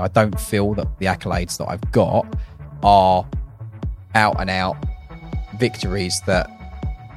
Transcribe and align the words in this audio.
I 0.00 0.08
don't 0.08 0.38
feel 0.40 0.74
that 0.74 0.98
the 0.98 1.06
accolades 1.06 1.58
that 1.58 1.68
I've 1.68 1.92
got 1.92 2.26
are 2.82 3.26
out 4.14 4.40
and 4.40 4.50
out 4.50 4.76
victories 5.58 6.20
that 6.26 6.48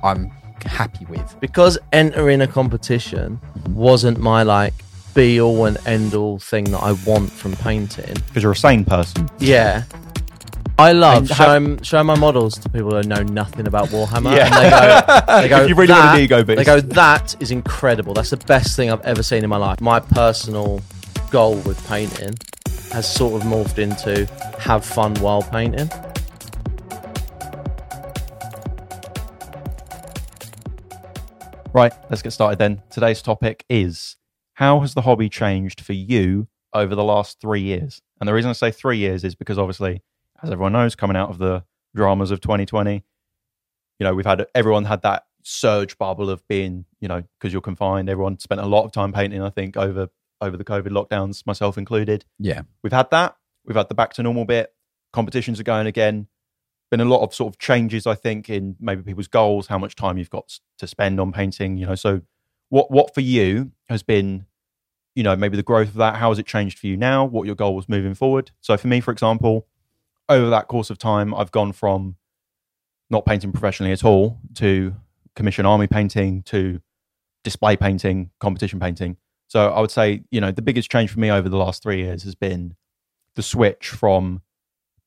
I'm 0.03 0.31
happy 0.65 1.05
with. 1.05 1.35
because 1.39 1.77
entering 1.91 2.41
a 2.41 2.47
competition 2.47 3.39
wasn't 3.69 4.19
my 4.19 4.43
like 4.43 4.73
be 5.13 5.39
all 5.39 5.65
and 5.65 5.77
end 5.85 6.13
all 6.13 6.39
thing 6.39 6.65
that 6.65 6.79
I 6.79 6.93
want 7.05 7.31
from 7.31 7.55
painting. 7.57 8.15
Because 8.27 8.43
you're 8.43 8.53
a 8.53 8.55
sane 8.55 8.83
person. 8.85 9.29
Yeah. 9.39 9.83
I 10.79 10.91
love 10.91 11.29
And 11.29 11.35
showing 11.35 11.81
showing 11.83 12.07
my 12.07 12.15
models 12.15 12.57
to 12.57 12.69
people 12.69 12.91
who 12.91 13.07
know 13.07 13.21
nothing 13.21 13.67
about 13.67 13.89
Warhammer. 13.89 14.35
Yeah. 14.35 14.47
And 14.47 14.55
they 14.55 14.69
go, 14.69 15.25
they 15.41 15.49
go 15.49 15.63
If 15.63 15.69
you 15.69 15.75
really 15.75 15.93
want 15.93 16.17
an 16.17 16.19
ego 16.19 16.43
boost. 16.43 16.57
They 16.57 16.63
go, 16.63 16.81
that 16.81 17.35
is 17.39 17.51
incredible. 17.51 18.15
That's 18.15 18.31
the 18.31 18.37
best 18.37 18.75
thing 18.75 18.91
I've 18.91 19.01
ever 19.01 19.21
seen 19.21 19.43
in 19.43 19.49
my 19.49 19.57
life. 19.57 19.81
My 19.81 19.99
personal 19.99 20.81
goal 21.29 21.57
with 21.57 21.85
painting 21.87 22.35
has 22.93 23.11
sort 23.11 23.41
of 23.41 23.47
morphed 23.47 23.79
into 23.79 24.25
have 24.59 24.85
fun 24.85 25.15
while 25.15 25.41
painting. 25.41 25.89
Right, 31.73 31.91
let's 32.11 32.21
get 32.21 32.31
started 32.31 32.59
then. 32.59 32.83
Today's 32.91 33.23
topic 33.23 33.65
is 33.67 34.17
how 34.53 34.79
has 34.81 34.93
the 34.93 35.01
hobby 35.01 35.27
changed 35.27 35.81
for 35.81 35.93
you 35.93 36.47
over 36.71 36.93
the 36.93 37.03
last 37.03 37.41
three 37.41 37.61
years? 37.61 37.99
And 38.19 38.27
the 38.27 38.33
reason 38.33 38.49
I 38.49 38.53
say 38.53 38.69
three 38.69 38.99
years 38.99 39.23
is 39.23 39.33
because 39.33 39.57
obviously, 39.57 40.03
as 40.43 40.51
everyone 40.51 40.73
knows, 40.73 40.93
coming 40.93 41.17
out 41.17 41.31
of 41.31 41.39
the 41.39 41.63
dramas 41.95 42.29
of 42.29 42.41
2020, 42.41 43.03
you 43.97 44.03
know, 44.03 44.13
we've 44.13 44.23
had 44.23 44.45
everyone 44.53 44.85
had 44.85 45.01
that 45.01 45.23
surge 45.41 45.97
bubble 45.97 46.29
of 46.29 46.47
being, 46.47 46.85
you 46.99 47.07
know, 47.07 47.23
because 47.39 47.51
you're 47.51 47.61
confined. 47.61 48.07
Everyone 48.07 48.37
spent 48.37 48.61
a 48.61 48.67
lot 48.67 48.85
of 48.85 48.91
time 48.91 49.11
painting, 49.11 49.41
I 49.41 49.49
think, 49.49 49.75
over 49.75 50.09
over 50.43 50.57
the 50.57 50.63
COVID 50.63 50.89
lockdowns, 50.89 51.45
myself 51.45 51.77
included. 51.77 52.25
Yeah. 52.37 52.63
We've 52.83 52.93
had 52.93 53.09
that. 53.11 53.35
We've 53.65 53.75
had 53.75 53.89
the 53.89 53.95
back 53.95 54.13
to 54.13 54.23
normal 54.23 54.45
bit. 54.45 54.73
Competitions 55.13 55.59
are 55.59 55.63
going 55.63 55.87
again. 55.87 56.27
Been 56.91 57.01
a 57.01 57.05
lot 57.05 57.23
of 57.23 57.33
sort 57.33 57.53
of 57.53 57.59
changes, 57.59 58.05
I 58.05 58.15
think, 58.15 58.49
in 58.49 58.75
maybe 58.79 59.01
people's 59.01 59.27
goals, 59.27 59.67
how 59.67 59.77
much 59.77 59.95
time 59.95 60.17
you've 60.17 60.29
got 60.29 60.59
to 60.77 60.85
spend 60.85 61.19
on 61.19 61.31
painting. 61.31 61.77
You 61.77 61.87
know, 61.87 61.95
so 61.95 62.21
what 62.69 62.91
what 62.91 63.13
for 63.13 63.21
you 63.21 63.71
has 63.89 64.03
been, 64.03 64.45
you 65.15 65.23
know, 65.23 65.35
maybe 65.35 65.57
the 65.57 65.63
growth 65.63 65.89
of 65.89 65.95
that. 65.95 66.17
How 66.17 66.29
has 66.29 66.39
it 66.39 66.45
changed 66.45 66.77
for 66.77 66.87
you 66.87 66.97
now? 66.97 67.25
What 67.25 67.45
your 67.45 67.55
goal 67.55 67.75
was 67.75 67.89
moving 67.89 68.13
forward? 68.13 68.51
So 68.61 68.77
for 68.77 68.87
me, 68.87 68.99
for 68.99 69.11
example, 69.11 69.67
over 70.29 70.49
that 70.49 70.67
course 70.67 70.89
of 70.89 70.97
time, 70.97 71.33
I've 71.33 71.51
gone 71.51 71.71
from 71.71 72.17
not 73.09 73.25
painting 73.25 73.51
professionally 73.51 73.91
at 73.91 74.03
all 74.03 74.39
to 74.55 74.95
commission 75.35 75.65
army 75.65 75.87
painting 75.87 76.43
to 76.43 76.81
display 77.43 77.75
painting, 77.75 78.31
competition 78.39 78.79
painting. 78.79 79.17
So 79.53 79.69
I 79.71 79.79
would 79.81 79.91
say, 79.91 80.23
you 80.31 80.41
know, 80.41 80.49
the 80.51 80.63
biggest 80.63 80.89
change 80.89 81.11
for 81.11 81.19
me 81.19 81.29
over 81.29 81.47
the 81.47 81.57
last 81.57 81.83
three 81.83 81.99
years 81.99 82.23
has 82.23 82.33
been 82.33 82.73
the 83.35 83.43
switch 83.43 83.87
from 83.89 84.41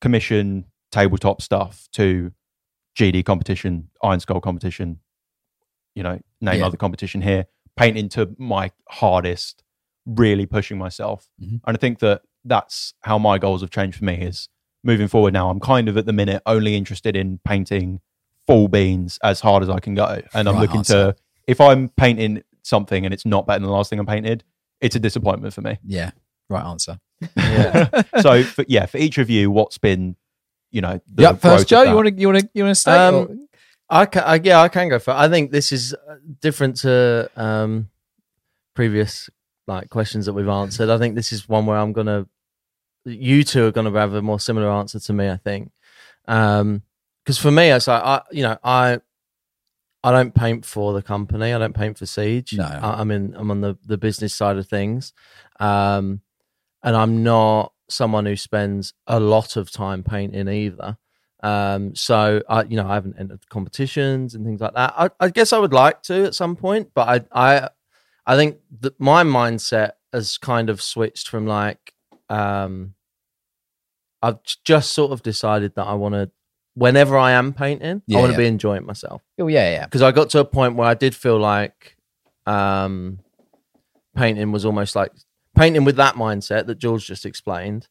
commission 0.00 0.66
tabletop 0.92 1.42
stuff 1.42 1.88
to 1.94 2.30
GD 2.96 3.24
competition, 3.24 3.88
Iron 4.04 4.20
Skull 4.20 4.40
competition, 4.40 5.00
you 5.96 6.04
know, 6.04 6.20
name 6.40 6.60
Yeah. 6.60 6.66
other 6.66 6.76
competition 6.76 7.22
here, 7.22 7.46
painting 7.74 8.08
to 8.10 8.36
my 8.38 8.70
hardest, 8.88 9.64
really 10.06 10.46
pushing 10.46 10.78
myself. 10.78 11.28
Mhm. 11.42 11.60
And 11.66 11.76
I 11.76 11.78
think 11.80 11.98
that 11.98 12.22
that's 12.44 12.94
how 13.00 13.18
my 13.18 13.38
goals 13.38 13.62
have 13.62 13.70
changed 13.70 13.98
for 13.98 14.04
me 14.04 14.14
is 14.20 14.48
moving 14.84 15.08
forward 15.08 15.32
now. 15.32 15.50
I'm 15.50 15.58
kind 15.58 15.88
of 15.88 15.96
at 15.96 16.06
the 16.06 16.12
minute 16.12 16.40
only 16.46 16.76
interested 16.76 17.16
in 17.16 17.38
painting 17.44 18.00
full 18.46 18.68
beans 18.68 19.18
as 19.24 19.40
hard 19.40 19.64
as 19.64 19.68
I 19.68 19.80
can 19.80 19.94
go. 19.94 20.22
And 20.32 20.48
I'm 20.48 20.54
Right 20.54 20.60
looking 20.60 20.78
answer. 20.78 21.14
to, 21.14 21.16
if 21.48 21.60
I'm 21.60 21.88
painting 21.88 22.44
something 22.66 23.04
and 23.04 23.14
it's 23.14 23.24
not 23.24 23.46
better 23.46 23.60
than 23.60 23.68
the 23.68 23.72
last 23.72 23.90
thing 23.90 24.00
I 24.00 24.04
painted, 24.04 24.44
it's 24.80 24.96
a 24.96 25.00
disappointment 25.00 25.54
for 25.54 25.62
me. 25.62 25.78
Yeah. 25.84 26.10
Right 26.48 26.64
answer. 26.64 26.98
Yeah. 27.36 28.02
so 28.20 28.42
for, 28.42 28.64
yeah, 28.68 28.86
for 28.86 28.98
each 28.98 29.18
of 29.18 29.30
you, 29.30 29.50
what's 29.50 29.78
been, 29.78 30.16
you 30.70 30.80
know, 30.80 31.00
the 31.12 31.22
yeah. 31.22 31.32
First, 31.34 31.68
Joe, 31.68 31.82
you 31.82 31.94
want 31.94 32.08
to 32.08 32.14
you 32.14 32.28
want 32.28 32.40
to 32.40 32.50
you 32.52 32.64
want 32.64 32.74
to 32.74 32.80
stay? 32.80 32.92
Um, 32.92 33.14
or- 33.14 33.28
I 33.88 34.06
can, 34.06 34.24
I, 34.24 34.40
yeah, 34.42 34.60
I 34.60 34.68
can 34.68 34.88
go 34.88 34.98
for. 34.98 35.12
It. 35.12 35.16
I 35.16 35.28
think 35.28 35.52
this 35.52 35.70
is 35.70 35.94
uh, 35.94 36.16
different 36.40 36.76
to 36.78 37.30
um, 37.36 37.88
previous 38.74 39.30
like 39.68 39.90
questions 39.90 40.26
that 40.26 40.32
we've 40.32 40.48
answered. 40.48 40.90
I 40.90 40.98
think 40.98 41.14
this 41.14 41.32
is 41.32 41.48
one 41.48 41.66
where 41.66 41.78
I'm 41.78 41.92
gonna, 41.92 42.26
you 43.04 43.44
two 43.44 43.66
are 43.66 43.72
gonna 43.72 43.92
have 43.92 44.14
a 44.14 44.22
more 44.22 44.40
similar 44.40 44.70
answer 44.70 44.98
to 44.98 45.12
me. 45.12 45.30
I 45.30 45.36
think, 45.36 45.70
because 46.26 47.38
for 47.38 47.52
me, 47.52 47.70
it's 47.70 47.86
like 47.86 48.02
I, 48.02 48.22
you 48.32 48.42
know, 48.42 48.58
I, 48.64 48.98
I 50.06 50.12
don't 50.12 50.34
paint 50.34 50.64
for 50.64 50.92
the 50.92 51.02
company. 51.02 51.52
I 51.52 51.58
don't 51.58 51.74
paint 51.74 51.98
for 51.98 52.06
Siege. 52.06 52.52
No. 52.52 52.64
I, 52.64 53.00
I'm 53.00 53.10
in. 53.10 53.34
I'm 53.36 53.50
on 53.50 53.60
the 53.60 53.76
the 53.84 53.98
business 53.98 54.34
side 54.34 54.56
of 54.56 54.68
things, 54.68 55.12
um, 55.58 56.20
and 56.84 56.94
I'm 56.94 57.24
not 57.24 57.72
someone 57.88 58.24
who 58.24 58.36
spends 58.36 58.94
a 59.08 59.18
lot 59.18 59.56
of 59.56 59.70
time 59.70 60.04
painting 60.04 60.48
either. 60.48 60.96
Um, 61.42 61.94
so 61.94 62.42
I, 62.48 62.62
you 62.62 62.76
know, 62.76 62.88
I 62.88 62.94
haven't 62.94 63.18
entered 63.18 63.48
competitions 63.48 64.34
and 64.34 64.44
things 64.44 64.60
like 64.60 64.74
that. 64.74 64.94
I, 64.96 65.10
I 65.20 65.28
guess 65.28 65.52
I 65.52 65.58
would 65.58 65.72
like 65.72 66.02
to 66.04 66.24
at 66.24 66.34
some 66.34 66.56
point, 66.56 66.90
but 66.94 67.28
I, 67.32 67.56
I, 67.56 67.68
I 68.26 68.36
think 68.36 68.58
that 68.80 68.98
my 68.98 69.22
mindset 69.22 69.92
has 70.12 70.38
kind 70.38 70.70
of 70.70 70.82
switched 70.82 71.28
from 71.28 71.46
like, 71.46 71.94
um, 72.28 72.94
I've 74.22 74.38
just 74.64 74.92
sort 74.92 75.12
of 75.12 75.22
decided 75.22 75.74
that 75.76 75.86
I 75.86 75.94
want 75.94 76.14
to, 76.14 76.30
whenever 76.76 77.16
I 77.18 77.32
am 77.32 77.52
painting, 77.52 78.02
Yeah, 78.06 78.18
I 78.18 78.20
want 78.20 78.30
to 78.32 78.40
yeah. 78.40 78.44
be 78.44 78.48
enjoying 78.54 78.84
myself 78.86 79.22
oh 79.40 79.48
yeah, 79.48 79.70
yeah. 79.70 79.84
because 79.86 80.02
I 80.02 80.12
got 80.12 80.30
to 80.30 80.38
a 80.40 80.44
point 80.44 80.76
where 80.76 80.86
I 80.86 80.94
did 80.94 81.14
feel 81.14 81.38
like, 81.38 81.96
um, 82.46 83.18
painting 84.14 84.52
was 84.52 84.64
almost 84.64 84.94
like 84.96 85.10
painting 85.56 85.84
with 85.84 85.96
that 85.96 86.14
mindset 86.14 86.66
that 86.66 86.78
George 86.78 87.06
just 87.06 87.26
explained 87.26 87.88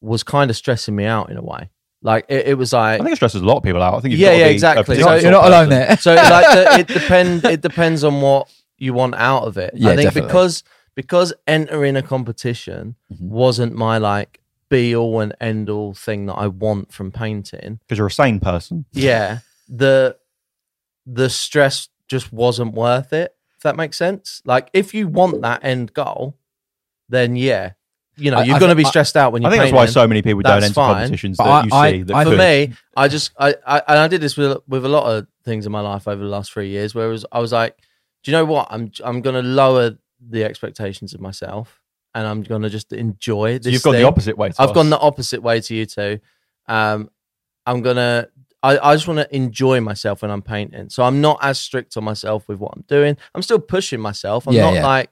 was 0.00 0.22
kind 0.22 0.50
of 0.50 0.56
stressing 0.56 0.94
me 0.94 1.04
out 1.06 1.30
in 1.30 1.36
a 1.36 1.42
way. 1.42 1.70
Like 2.02 2.26
it, 2.28 2.48
it 2.48 2.54
was 2.58 2.72
like 2.72 3.00
I 3.00 3.04
think 3.04 3.12
it 3.12 3.16
stresses 3.16 3.40
a 3.40 3.44
lot 3.46 3.56
of 3.58 3.62
people 3.62 3.82
out. 3.82 3.94
I 3.94 4.00
think 4.00 4.12
you've 4.12 4.20
Yeah, 4.20 4.28
got 4.28 4.32
to 4.34 4.38
yeah, 4.40 4.44
be 4.44 4.50
a 4.50 4.52
exactly. 4.52 4.82
particular 4.84 5.10
So 5.10 5.12
You're 5.14 5.20
sort 5.20 5.32
not 5.32 5.44
of 5.44 5.52
alone 5.52 5.68
person. 5.68 5.88
there. 5.88 5.96
so 6.00 6.14
like 6.14 6.46
the, 6.54 6.78
it 6.80 6.86
depends 6.88 7.44
it 7.44 7.60
depends 7.62 8.04
on 8.04 8.20
what 8.20 8.52
you 8.76 8.92
want 8.92 9.14
out 9.14 9.44
of 9.44 9.56
it 9.56 9.72
Yeah, 9.74 9.90
i 9.92 9.96
think 9.96 10.08
definitely. 10.08 10.26
because 10.28 10.64
because 10.96 11.32
entering 11.46 11.94
a 11.96 12.02
competition 12.02 12.96
Mhm. 13.12 13.20
wasn't 13.28 13.74
my 13.74 13.98
like 13.98 14.40
be 14.68 14.94
all 14.96 15.20
and 15.20 15.34
end 15.40 15.68
all 15.70 15.94
thing 15.94 16.26
that 16.26 16.34
i 16.34 16.46
want 16.46 16.92
from 16.92 17.10
painting 17.12 17.78
Because 17.86 17.98
you're 17.98 18.06
a 18.06 18.10
sane 18.10 18.40
person. 18.40 18.84
yeah 18.92 19.38
the 19.68 20.16
the 21.06 21.28
stress 21.30 21.88
just 22.08 22.32
wasn't 22.32 22.74
worth 22.74 23.12
it 23.12 23.34
if 23.56 23.62
that 23.62 23.76
makes 23.76 23.96
sense 23.96 24.42
like 24.44 24.68
if 24.72 24.94
you 24.94 25.08
want 25.08 25.42
that 25.42 25.64
end 25.64 25.92
goal 25.94 26.36
then 27.08 27.36
yeah 27.36 27.72
you 28.16 28.30
know 28.30 28.38
I- 28.38 28.44
you're 28.44 28.56
I 28.56 28.58
going 28.58 28.70
to 28.70 28.74
thi- 28.76 28.82
be 28.82 28.86
I- 28.86 28.90
stressed 28.90 29.16
out 29.16 29.32
when 29.32 29.44
I 29.44 29.48
you're 29.48 29.58
think 29.58 29.62
that's 29.64 29.72
why 29.72 29.86
so 29.86 30.06
many 30.06 30.22
people 30.22 30.42
don't 30.42 30.52
That's 30.60 30.66
enter 30.66 30.74
fine. 30.74 30.94
competitions 30.94 31.36
But 31.36 31.44
that 31.44 31.64
you 31.64 31.70
see. 31.70 31.76
I- 31.76 32.02
that 32.04 32.14
I- 32.16 32.24
for 32.24 32.30
could. 32.30 32.38
me, 32.38 32.72
I 32.96 33.08
just 33.08 33.32
I, 33.38 33.54
I 33.66 33.78
and 33.88 33.98
I 33.98 34.08
did 34.08 34.20
this 34.20 34.36
with 34.36 34.58
with 34.68 34.84
a 34.84 34.88
lot 34.88 35.06
of 35.10 35.26
things 35.44 35.66
in 35.66 35.72
my 35.72 35.80
life 35.80 36.06
over 36.06 36.22
the 36.22 36.28
last 36.28 36.52
three 36.52 36.68
years. 36.68 36.94
whereas 36.94 37.26
I 37.32 37.40
was 37.40 37.52
like, 37.52 37.76
do 38.22 38.30
you 38.30 38.36
know 38.36 38.44
what? 38.44 38.68
I'm 38.70 38.92
I'm 39.02 39.20
gonna 39.20 39.42
lower 39.42 39.98
the 40.20 40.44
expectations 40.44 41.12
of 41.12 41.20
myself, 41.20 41.82
and 42.14 42.26
I'm 42.26 42.42
gonna 42.42 42.70
just 42.70 42.92
enjoy 42.92 43.58
So 43.60 43.68
you've 43.70 43.82
gone 43.82 43.94
thing. 43.94 44.02
the 44.02 44.08
opposite 44.08 44.36
way. 44.38 44.48
I've 44.58 44.70
us. 44.70 44.74
gone 44.74 44.90
the 44.90 44.98
opposite 44.98 45.42
way 45.42 45.60
to 45.60 45.74
you 45.74 45.86
two. 45.86 46.20
Um, 46.68 47.10
I'm 47.66 47.82
gonna. 47.82 48.28
I, 48.62 48.78
I 48.78 48.94
just 48.94 49.06
want 49.06 49.18
to 49.18 49.36
enjoy 49.36 49.80
myself 49.82 50.22
when 50.22 50.30
I'm 50.30 50.40
painting. 50.40 50.88
So 50.88 51.02
I'm 51.02 51.20
not 51.20 51.38
as 51.42 51.60
strict 51.60 51.96
on 51.98 52.04
myself 52.04 52.48
with 52.48 52.58
what 52.58 52.72
I'm 52.74 52.82
doing. 52.88 53.14
I'm 53.34 53.42
still 53.42 53.58
pushing 53.58 54.00
myself. 54.00 54.46
I'm 54.48 54.54
Yeah, 54.54 54.62
not 54.62 54.74
yeah. 54.74 54.86
like, 54.86 55.10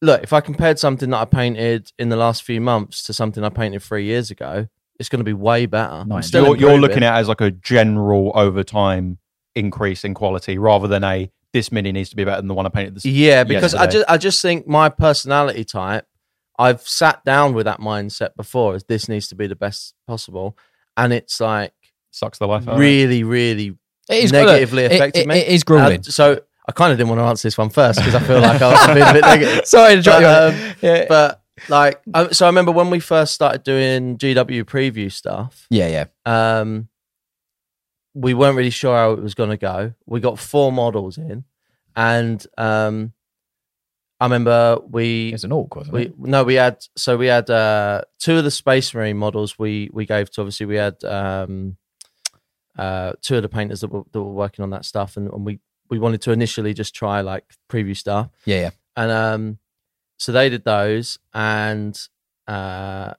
look, 0.00 0.24
if 0.24 0.32
I 0.32 0.40
compared 0.40 0.80
something 0.80 1.10
that 1.10 1.16
I 1.18 1.24
painted 1.26 1.92
in 2.00 2.08
the 2.08 2.16
last 2.16 2.42
few 2.42 2.60
months 2.60 3.04
to 3.04 3.12
something 3.12 3.44
I 3.44 3.50
painted 3.50 3.84
three 3.84 4.04
years 4.04 4.32
ago, 4.32 4.66
it's 4.98 5.08
going 5.08 5.20
to 5.20 5.24
be 5.24 5.32
way 5.32 5.66
better. 5.66 6.04
Nice. 6.04 6.26
still 6.26 6.44
you're, 6.44 6.56
you're 6.56 6.78
looking 6.80 7.04
at 7.04 7.16
it 7.16 7.20
as 7.20 7.28
like 7.28 7.40
a 7.40 7.52
general 7.52 8.32
over 8.34 8.64
time 8.64 9.18
increase 9.54 10.02
in 10.02 10.12
quality 10.14 10.58
rather 10.58 10.88
than 10.88 11.04
a 11.04 11.30
this 11.52 11.70
mini 11.70 11.92
needs 11.92 12.10
to 12.10 12.16
be 12.16 12.24
better 12.24 12.40
than 12.40 12.48
the 12.48 12.54
one 12.54 12.66
I 12.66 12.70
painted 12.70 12.96
this. 12.96 13.04
Yeah, 13.04 13.44
because 13.44 13.76
I 13.76 13.86
just 13.86 14.06
I 14.08 14.16
just 14.18 14.42
think 14.42 14.66
my 14.66 14.88
personality 14.88 15.64
type, 15.64 16.04
I've 16.58 16.82
sat 16.82 17.24
down 17.24 17.54
with 17.54 17.64
that 17.66 17.80
mindset 17.80 18.34
before 18.36 18.74
as 18.74 18.84
this 18.84 19.08
needs 19.08 19.28
to 19.28 19.34
be 19.34 19.46
the 19.46 19.56
best 19.56 19.94
possible. 20.06 20.56
And 20.96 21.12
it's 21.12 21.40
like 21.40 21.72
Sucks 22.10 22.38
the 22.38 22.46
life 22.46 22.68
out. 22.68 22.74
of 22.74 22.78
it. 22.78 22.80
really, 22.80 23.24
really 23.24 23.76
It 24.10 24.24
is 24.24 24.32
negatively 24.32 24.82
look, 24.84 24.92
affected 24.92 25.20
it, 25.22 25.26
me. 25.28 25.36
It, 25.38 25.48
it 25.48 25.52
is 25.54 25.62
And 25.62 25.66
grueling. 25.66 25.98
I- 26.00 26.10
so 26.10 26.40
I 26.68 26.72
kind 26.72 26.92
of 26.92 26.98
didn't 26.98 27.08
want 27.08 27.20
to 27.20 27.24
answer 27.24 27.46
this 27.48 27.58
one 27.58 27.70
first 27.70 27.98
because 27.98 28.14
I 28.14 28.20
feel 28.20 28.40
like 28.40 28.60
I 28.62 28.70
was 28.70 28.86
being 28.94 29.08
a 29.08 29.12
bit 29.14 29.22
negative. 29.22 29.66
Sorry 29.66 29.96
to 29.96 30.02
drop 30.02 30.20
you. 30.20 30.26
But, 30.26 30.54
on- 30.54 30.54
um, 30.68 30.74
yeah. 30.82 31.04
But 31.08 31.42
like, 31.68 32.00
I, 32.14 32.28
so 32.32 32.46
I 32.46 32.48
remember 32.50 32.70
when 32.72 32.90
we 32.90 33.00
first 33.00 33.32
started 33.34 33.62
doing 33.64 34.16
GW 34.18 34.64
preview 34.64 35.10
stuff. 35.10 35.66
yeah, 35.70 35.88
yeah. 36.26 36.60
Um, 36.60 36.88
we 38.14 38.34
weren't 38.34 38.56
really 38.56 38.70
sure 38.70 38.94
how 38.96 39.12
it 39.12 39.22
was 39.22 39.34
going 39.34 39.50
to 39.50 39.56
go. 39.56 39.94
We 40.06 40.20
got 40.20 40.38
four 40.38 40.70
models 40.70 41.16
in, 41.18 41.44
and 41.96 42.44
um, 42.58 43.12
I 44.22 44.26
remember 44.26 44.78
we 44.88 45.32
It's 45.34 45.44
an 45.44 45.52
awkward. 45.52 45.88
wasn't 45.92 45.94
we 45.94 46.02
it? 46.26 46.30
no 46.36 46.44
we 46.44 46.54
had 46.54 46.76
so 46.96 47.16
we 47.16 47.26
had 47.26 47.50
uh 47.50 48.02
two 48.18 48.36
of 48.38 48.44
the 48.44 48.50
space 48.50 48.94
marine 48.94 49.16
models 49.18 49.58
we 49.58 49.90
we 49.92 50.06
gave 50.06 50.30
to 50.32 50.40
obviously 50.42 50.66
we 50.66 50.76
had 50.76 51.02
um 51.04 51.76
uh 52.78 53.12
two 53.20 53.36
of 53.36 53.42
the 53.42 53.48
painters 53.48 53.80
that 53.80 53.88
were, 53.90 54.04
that 54.12 54.20
were 54.22 54.32
working 54.32 54.62
on 54.62 54.70
that 54.70 54.84
stuff 54.84 55.16
and, 55.16 55.30
and 55.32 55.44
we 55.44 55.58
we 55.90 55.98
wanted 55.98 56.22
to 56.22 56.32
initially 56.32 56.72
just 56.72 56.94
try 56.94 57.20
like 57.20 57.44
preview 57.68 57.96
stuff 57.96 58.28
Yeah, 58.46 58.60
yeah. 58.60 58.70
and 58.96 59.10
um 59.10 59.58
so 60.18 60.32
they 60.32 60.48
did 60.48 60.64
those 60.64 61.18
and 61.34 61.98
uh 62.46 63.12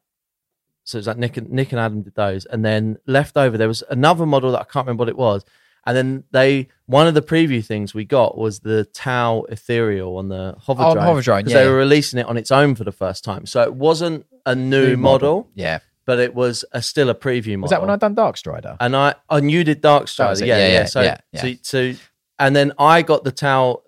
So 0.85 0.97
it 0.97 1.01
was 1.01 1.07
like 1.07 1.17
Nick 1.17 1.37
and 1.37 1.49
Nick 1.49 1.71
and 1.71 1.79
Adam 1.79 2.01
did 2.01 2.15
those, 2.15 2.45
and 2.51 2.63
then 2.63 2.97
left 3.07 3.37
over 3.37 3.57
there 3.57 3.67
was 3.69 3.83
another 3.89 4.25
model 4.25 4.51
that 4.53 4.61
I 4.61 4.63
can't 4.71 4.85
remember 4.85 5.01
what 5.03 5.09
it 5.09 5.17
was. 5.17 5.43
And 5.85 5.97
then 5.97 6.23
they 6.31 6.67
one 6.85 7.07
of 7.07 7.13
the 7.13 7.21
preview 7.21 7.65
things 7.65 7.93
we 7.93 8.05
got 8.05 8.37
was 8.37 8.59
the 8.59 8.85
Tau 8.85 9.43
Ethereal 9.49 10.17
on 10.17 10.29
the 10.29 10.55
hover 10.59 10.83
Oh, 10.83 10.93
drone. 10.93 11.05
hover 11.05 11.21
'cause 11.21 11.51
yeah, 11.51 11.63
they 11.63 11.67
were 11.67 11.75
releasing 11.75 12.19
it 12.19 12.25
on 12.25 12.37
its 12.37 12.51
own 12.51 12.75
for 12.75 12.83
the 12.83 12.91
first 12.91 13.23
time, 13.23 13.45
so 13.45 13.61
it 13.61 13.73
wasn't 13.73 14.25
a 14.45 14.55
new, 14.55 14.89
New 14.91 14.97
model, 14.97 15.49
Yeah. 15.55 15.79
but 16.05 16.19
it 16.19 16.33
was 16.35 16.63
a, 16.73 16.81
still 16.81 17.09
a 17.09 17.15
preview 17.15 17.51
model. 17.57 17.61
Was 17.63 17.71
that 17.71 17.81
when 17.81 17.89
I 17.89 17.95
done 17.97 18.13
Dark 18.15 18.37
Strider? 18.37 18.75
and 18.79 18.95
I 18.95 19.15
and 19.29 19.49
you 19.51 19.63
did 19.63 19.81
Dark 19.81 20.07
Strider, 20.07 20.45
yeah, 20.45 20.57
Yeah, 20.57 20.67
yeah, 20.67 20.73
yeah, 20.73 20.85
So, 20.85 21.01
yeah, 21.01 21.17
yeah. 21.31 21.41
so, 21.41 21.53
so, 21.61 21.93
and 22.39 22.55
then 22.55 22.71
I 22.77 23.01
got 23.01 23.23
the 23.23 23.31
Tau 23.31 23.81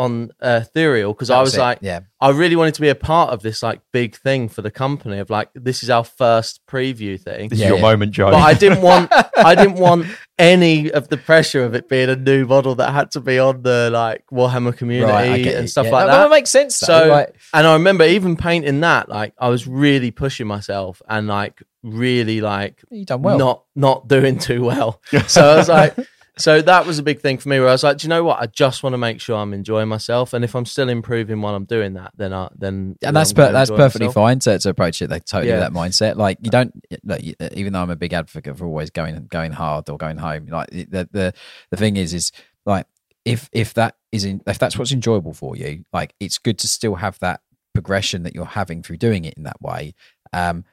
on 0.00 0.30
uh, 0.40 0.60
Ethereal 0.62 1.12
because 1.12 1.30
I 1.30 1.40
was 1.40 1.54
it, 1.54 1.60
like, 1.60 1.78
yeah. 1.82 2.00
I 2.20 2.30
really 2.30 2.56
wanted 2.56 2.74
to 2.74 2.80
be 2.80 2.88
a 2.88 2.94
part 2.94 3.30
of 3.30 3.42
this 3.42 3.62
like 3.62 3.80
big 3.92 4.16
thing 4.16 4.48
for 4.48 4.62
the 4.62 4.70
company 4.70 5.18
of 5.18 5.30
like 5.30 5.50
this 5.54 5.82
is 5.82 5.90
our 5.90 6.04
first 6.04 6.60
preview 6.66 7.20
thing. 7.20 7.48
This 7.48 7.58
Yeah, 7.60 7.66
is 7.66 7.68
your 7.70 7.78
yeah. 7.78 7.82
moment, 7.90 8.12
Joe. 8.12 8.30
But 8.30 8.42
I 8.42 8.54
didn't 8.54 8.82
want 8.82 9.12
I 9.36 9.54
didn't 9.54 9.76
want 9.76 10.06
any 10.38 10.90
of 10.90 11.08
the 11.08 11.16
pressure 11.16 11.64
of 11.64 11.74
it 11.74 11.88
being 11.88 12.08
a 12.08 12.16
new 12.16 12.46
model 12.46 12.74
that 12.76 12.92
had 12.92 13.10
to 13.12 13.20
be 13.20 13.38
on 13.38 13.62
the 13.62 13.90
like 13.92 14.24
Warhammer 14.32 14.76
community 14.76 15.12
Right, 15.12 15.46
and 15.46 15.68
stuff 15.70 15.86
Yeah. 15.86 15.92
like 15.92 16.06
No, 16.06 16.12
that. 16.12 16.18
Well, 16.18 16.26
it 16.26 16.30
makes 16.30 16.50
sense. 16.50 16.78
Though. 16.80 16.86
So, 17.04 17.08
like, 17.08 17.34
and 17.54 17.66
I 17.66 17.72
remember 17.74 18.04
even 18.04 18.36
painting 18.36 18.80
that, 18.80 19.08
like 19.08 19.34
I 19.38 19.48
was 19.48 19.66
really 19.66 20.10
pushing 20.10 20.46
myself 20.46 21.00
and 21.08 21.26
like 21.28 21.62
really 21.82 22.40
like 22.42 22.82
you 22.90 23.04
done 23.06 23.22
well. 23.22 23.38
not 23.38 23.64
not 23.74 24.08
doing 24.08 24.38
too 24.38 24.62
well. 24.64 25.00
So 25.26 25.42
I 25.52 25.56
was 25.56 25.68
like, 25.68 25.96
so 26.38 26.62
that 26.62 26.86
was 26.86 26.98
a 26.98 27.02
big 27.02 27.20
thing 27.20 27.38
for 27.38 27.48
me. 27.48 27.58
Where 27.60 27.68
I 27.68 27.72
was 27.72 27.82
like, 27.82 27.98
do 27.98 28.06
you 28.06 28.08
know 28.08 28.24
what? 28.24 28.40
I 28.40 28.46
just 28.46 28.82
want 28.82 28.94
to 28.94 28.98
make 28.98 29.20
sure 29.20 29.36
I'm 29.36 29.52
enjoying 29.52 29.88
myself, 29.88 30.32
and 30.32 30.44
if 30.44 30.54
I'm 30.54 30.64
still 30.64 30.88
improving 30.88 31.40
while 31.40 31.54
I'm 31.54 31.64
doing 31.64 31.94
that, 31.94 32.12
then 32.16 32.32
I 32.32 32.48
then 32.56 32.96
and 33.02 33.14
that's 33.16 33.32
per- 33.32 33.52
that's 33.52 33.70
perfectly 33.70 34.06
myself. 34.08 34.14
fine 34.14 34.38
to, 34.40 34.58
to 34.58 34.68
approach 34.70 35.02
it. 35.02 35.08
They 35.08 35.20
totally 35.20 35.50
Yeah. 35.50 35.60
that 35.60 35.72
mindset. 35.72 36.16
Like 36.16 36.38
you 36.42 36.50
don't, 36.50 36.72
like, 37.04 37.22
even 37.52 37.72
though 37.72 37.82
I'm 37.82 37.90
a 37.90 37.96
big 37.96 38.12
advocate 38.12 38.56
for 38.56 38.64
always 38.66 38.90
going 38.90 39.26
going 39.26 39.52
hard 39.52 39.88
or 39.90 39.98
going 39.98 40.18
home. 40.18 40.46
Like 40.46 40.70
the 40.70 41.08
the 41.10 41.34
the 41.70 41.76
thing 41.76 41.96
is, 41.96 42.14
is 42.14 42.32
like 42.64 42.86
if 43.24 43.48
if 43.52 43.74
that 43.74 43.96
is 44.12 44.24
in, 44.24 44.40
if 44.46 44.58
that's 44.58 44.78
what's 44.78 44.92
enjoyable 44.92 45.34
for 45.34 45.56
you, 45.56 45.84
like 45.92 46.14
it's 46.20 46.38
good 46.38 46.58
to 46.58 46.68
still 46.68 46.94
have 46.96 47.18
that 47.20 47.40
progression 47.74 48.22
that 48.24 48.34
you're 48.34 48.44
having 48.44 48.82
through 48.82 48.96
doing 48.96 49.24
it 49.24 49.34
in 49.34 49.42
that 49.44 49.60
way. 49.60 49.94
Um, 50.32 50.64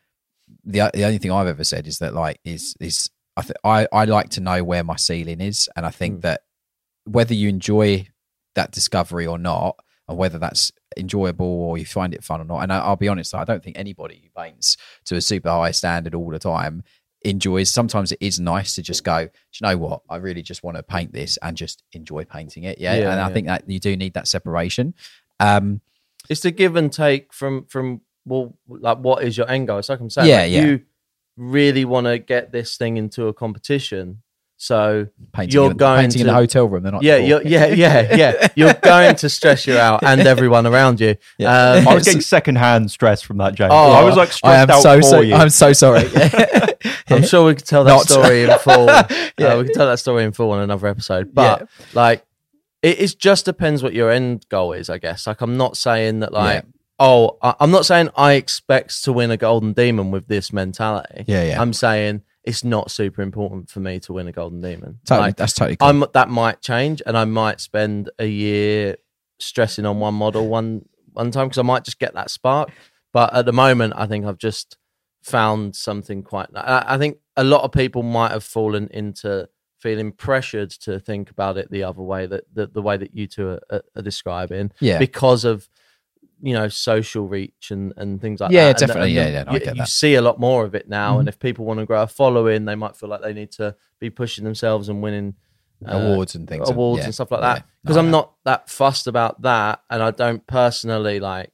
the 0.63 0.89
the 0.94 1.03
only 1.03 1.18
thing 1.18 1.31
I've 1.31 1.48
ever 1.48 1.63
said 1.63 1.88
is 1.88 2.00
that 2.00 2.13
like 2.13 2.39
is 2.45 2.75
is 2.80 3.10
I 3.38 3.42
th- 3.42 3.57
I 3.63 3.88
I 3.92 4.06
like 4.06 4.30
to 4.31 4.42
know 4.42 4.63
where 4.63 4.84
my 4.84 4.95
ceiling 4.98 5.39
is, 5.42 5.69
and 5.75 5.86
I 5.86 5.92
think 5.92 6.19
Mm. 6.19 6.22
that 6.24 6.42
whether 7.06 7.34
you 7.34 7.48
enjoy 7.48 8.07
that 8.56 8.72
discovery 8.72 9.25
or 9.28 9.38
not, 9.38 9.80
and 10.10 10.18
whether 10.18 10.39
that's 10.39 10.72
enjoyable 10.98 11.45
or 11.45 11.78
you 11.78 11.86
find 11.86 12.13
it 12.13 12.24
fun 12.24 12.42
or 12.42 12.45
not. 12.45 12.60
And 12.63 12.74
I, 12.74 12.80
I'll 12.80 12.95
be 12.95 13.07
honest, 13.07 13.36
I 13.36 13.44
don't 13.45 13.63
think 13.63 13.78
anybody 13.78 14.19
who 14.24 14.42
paints 14.42 14.75
to 15.06 15.16
a 15.16 15.22
super 15.22 15.50
high 15.50 15.72
standard 15.72 16.16
all 16.16 16.30
the 16.31 16.39
time 16.39 16.84
enjoys. 17.24 17.69
Sometimes 17.69 18.12
it 18.12 18.18
is 18.22 18.39
nice 18.39 18.74
to 18.75 18.81
just 18.81 19.04
go. 19.04 19.25
Do 19.25 19.31
you 19.62 19.68
know 19.68 19.78
what? 19.78 20.01
I 20.10 20.16
really 20.18 20.42
just 20.42 20.63
want 20.63 20.78
to 20.78 20.84
paint 20.84 21.13
this 21.13 21.38
and 21.44 21.56
just 21.56 21.84
enjoy 21.94 22.25
painting 22.25 22.63
it. 22.63 22.80
Yeah, 22.80 22.95
Yeah, 22.95 23.12
and 23.12 23.22
I 23.22 23.31
think 23.31 23.48
that 23.48 23.69
you 23.69 23.80
do 23.80 23.95
need 23.95 24.13
that 24.16 24.28
separation. 24.28 24.94
Um, 25.39 25.81
It's 26.30 26.42
the 26.42 26.51
give 26.51 26.75
and 26.75 26.92
take 26.92 27.31
from 27.34 27.66
from 27.66 28.01
well, 28.25 28.57
like 28.68 28.98
what 28.98 29.24
is 29.24 29.38
your 29.38 29.50
end 29.50 29.68
goal? 29.68 29.78
It's 29.80 29.89
like 29.89 30.00
I'm 30.00 30.10
saying, 30.10 30.28
Yeah, 30.30 30.42
like, 30.42 30.51
yeah. 30.51 30.66
you 30.66 30.81
really 31.38 31.86
want 31.86 32.07
to 32.07 32.18
get 32.19 32.51
this 32.51 32.75
thing 32.78 32.98
into 32.98 33.28
a 33.28 33.34
competition, 33.34 34.24
so 34.60 35.07
painting, 35.34 35.54
You're 35.54 35.69
in, 35.72 35.78
going 35.78 36.01
painting 36.01 36.22
in 36.22 36.25
to- 36.28 36.31
a 36.34 36.36
hotel 36.36 36.68
room. 36.68 36.81
They're 36.84 36.92
not. 36.92 37.04
yeah, 37.04 37.18
you're, 37.18 37.44
yeah, 37.44 37.68
yeah, 37.68 38.16
yeah. 38.16 38.48
You're 38.56 38.74
going 38.81 39.16
to 39.18 39.30
stress 39.30 39.68
you 39.68 39.78
out 39.78 40.04
and 40.04 40.22
everyone 40.22 40.66
around 40.66 41.00
you. 41.00 41.16
Yeah. 41.38 41.74
Um, 41.74 41.88
I 41.88 41.94
was 41.94 42.06
getting 42.06 42.22
secondhand 42.22 42.89
stress 42.89 43.22
from 43.22 43.38
that, 43.38 43.54
James. 43.54 43.72
Oh, 43.72 43.92
I 43.92 44.04
was 44.04 44.16
like 44.16 44.30
I 44.44 44.56
am 44.56 44.68
stressed 44.68 44.72
out 44.72 44.81
so, 44.81 44.98
for 44.98 45.04
so 45.04 45.22
you. 45.22 45.36
I'm 45.36 45.50
so 45.51 45.74
sorry. 45.74 46.10
I'm 47.10 47.24
sure 47.24 47.45
we 47.45 47.54
could 47.56 47.66
tell 47.68 47.84
that 47.84 47.92
Not- 47.92 48.07
story 48.10 48.44
in 48.44 48.57
full. 48.60 48.88
Yeah. 48.88 49.54
uh, 49.54 49.57
we 49.60 49.66
could 49.66 49.75
tell 49.75 49.88
that 49.88 50.00
story 50.00 50.24
in 50.24 50.31
full 50.31 50.50
on 50.51 50.62
another 50.62 50.88
episode. 50.88 51.36
But 51.36 51.62
Yeah. 51.62 51.68
like, 51.94 52.25
it 52.81 52.98
is 52.98 53.13
just 53.16 53.45
depends 53.45 53.84
what 53.84 53.94
your 53.94 54.10
end 54.10 54.45
goal 54.50 54.74
is. 54.74 54.89
I 54.89 54.98
guess. 54.98 55.28
Like, 55.28 55.42
I'm 55.42 55.57
not 55.57 55.78
saying 55.78 56.22
that 56.22 56.34
like, 56.34 56.63
Yeah. 56.63 56.69
Oh, 57.00 57.38
I, 57.42 57.56
I'm 57.60 57.72
not 57.72 57.86
saying 57.86 58.10
I 58.16 58.34
expect 58.34 59.04
to 59.04 59.14
win 59.14 59.32
a 59.32 59.38
golden 59.38 59.74
demon 59.74 60.12
with 60.12 60.28
this 60.28 60.52
mentality. 60.52 61.26
Yeah, 61.28 61.44
yeah. 61.44 61.62
I'm 61.62 61.74
saying 61.74 62.24
it's 62.44 62.64
not 62.64 62.92
super 62.92 63.22
important 63.22 63.70
for 63.70 63.80
me 63.80 64.00
to 64.02 64.14
win 64.14 64.28
a 64.28 64.32
golden 64.32 64.62
demon. 64.62 65.00
totally, 65.06 65.28
Like, 65.28 65.38
that's 65.38 65.54
totally. 65.54 65.76
Cool. 65.78 65.88
I'm 65.88 66.04
that 66.14 66.30
might 66.30 66.62
change, 66.62 67.02
and 67.06 67.18
I 67.18 67.26
might 67.26 67.60
spend 67.60 68.10
a 68.20 68.26
year 68.26 68.98
stressing 69.40 69.86
on 69.86 70.00
one 70.00 70.16
model 70.16 70.48
one 70.48 70.86
one 71.14 71.32
time 71.32 71.48
because 71.48 71.58
I 71.58 71.64
might 71.64 71.84
just 71.84 72.00
get 72.00 72.14
that 72.14 72.30
spark. 72.30 72.72
But 73.14 73.34
at 73.34 73.46
the 73.46 73.54
moment, 73.54 73.94
I 73.96 74.06
think 74.06 74.26
I've 74.26 74.38
just 74.38 74.78
found 75.24 75.76
something 75.76 76.24
quite. 76.24 76.48
I, 76.56 76.84
I 76.88 76.98
think 76.98 77.18
a 77.36 77.44
lot 77.44 77.64
of 77.64 77.72
people 77.72 78.04
might 78.04 78.32
have 78.32 78.44
fallen 78.44 78.88
into 78.92 79.50
feeling 79.80 80.12
pressured 80.12 80.72
to 80.72 81.00
think 81.00 81.30
about 81.30 81.58
it 81.58 81.70
the 81.70 81.84
other 81.84 82.02
way 82.02 82.26
that 82.26 82.44
the, 82.54 82.68
the 82.68 82.82
way 82.82 82.98
that 82.98 83.14
you 83.14 83.28
two 83.28 83.50
are, 83.50 83.62
are, 83.70 83.84
are 83.96 84.02
describing 84.02 84.72
yeah, 84.80 84.98
because 84.98 85.46
of 85.46 85.70
you 86.42 86.54
know 86.54 86.68
social 86.68 87.28
reach 87.28 87.72
and 87.72 87.94
and 87.98 88.22
things 88.22 88.39
like 88.39 88.51
Yeah, 88.51 88.66
that. 88.72 88.81
And- 88.81 88.88
definitely. 88.88 89.18
and 89.18 89.30
Yeah, 89.34 89.38
yeah, 89.39 89.44
no, 89.44 89.51
I 89.51 89.54
you, 89.56 89.60
get 89.60 89.75
you 89.75 89.81
that. 89.81 89.88
see 89.89 90.16
a 90.16 90.22
lot 90.22 90.39
more 90.39 90.66
of 90.66 90.75
it 90.75 90.88
now, 90.88 91.16
Mhm. 91.16 91.19
and 91.22 91.30
if 91.30 91.39
people 91.39 91.66
want 91.66 91.80
to 91.80 91.86
grow 91.86 92.01
a 92.04 92.07
following, 92.07 92.66
they 92.66 92.75
might 92.75 92.95
feel 92.95 93.10
like 93.10 93.22
they 93.22 93.34
need 93.34 93.51
to 93.54 93.75
be 94.00 94.10
pushing 94.10 94.44
themselves 94.44 94.89
and 94.89 95.01
winning 95.01 95.36
uh, 95.88 95.92
awards 95.95 96.34
and 96.36 96.48
things. 96.50 96.69
awards 96.69 97.00
yeah, 97.00 97.06
and 97.06 97.13
stuff 97.13 97.30
like 97.31 97.42
that 97.42 97.66
because 97.84 97.95
No, 97.98 98.01
I 98.01 98.06
I'm 98.06 98.12
know. 98.12 98.18
not 98.19 98.34
that 98.45 98.69
fussed 98.69 99.07
about 99.07 99.42
that, 99.44 99.81
and 99.89 100.01
I 100.01 100.12
don't 100.12 100.45
personally 100.48 101.19
like. 101.19 101.51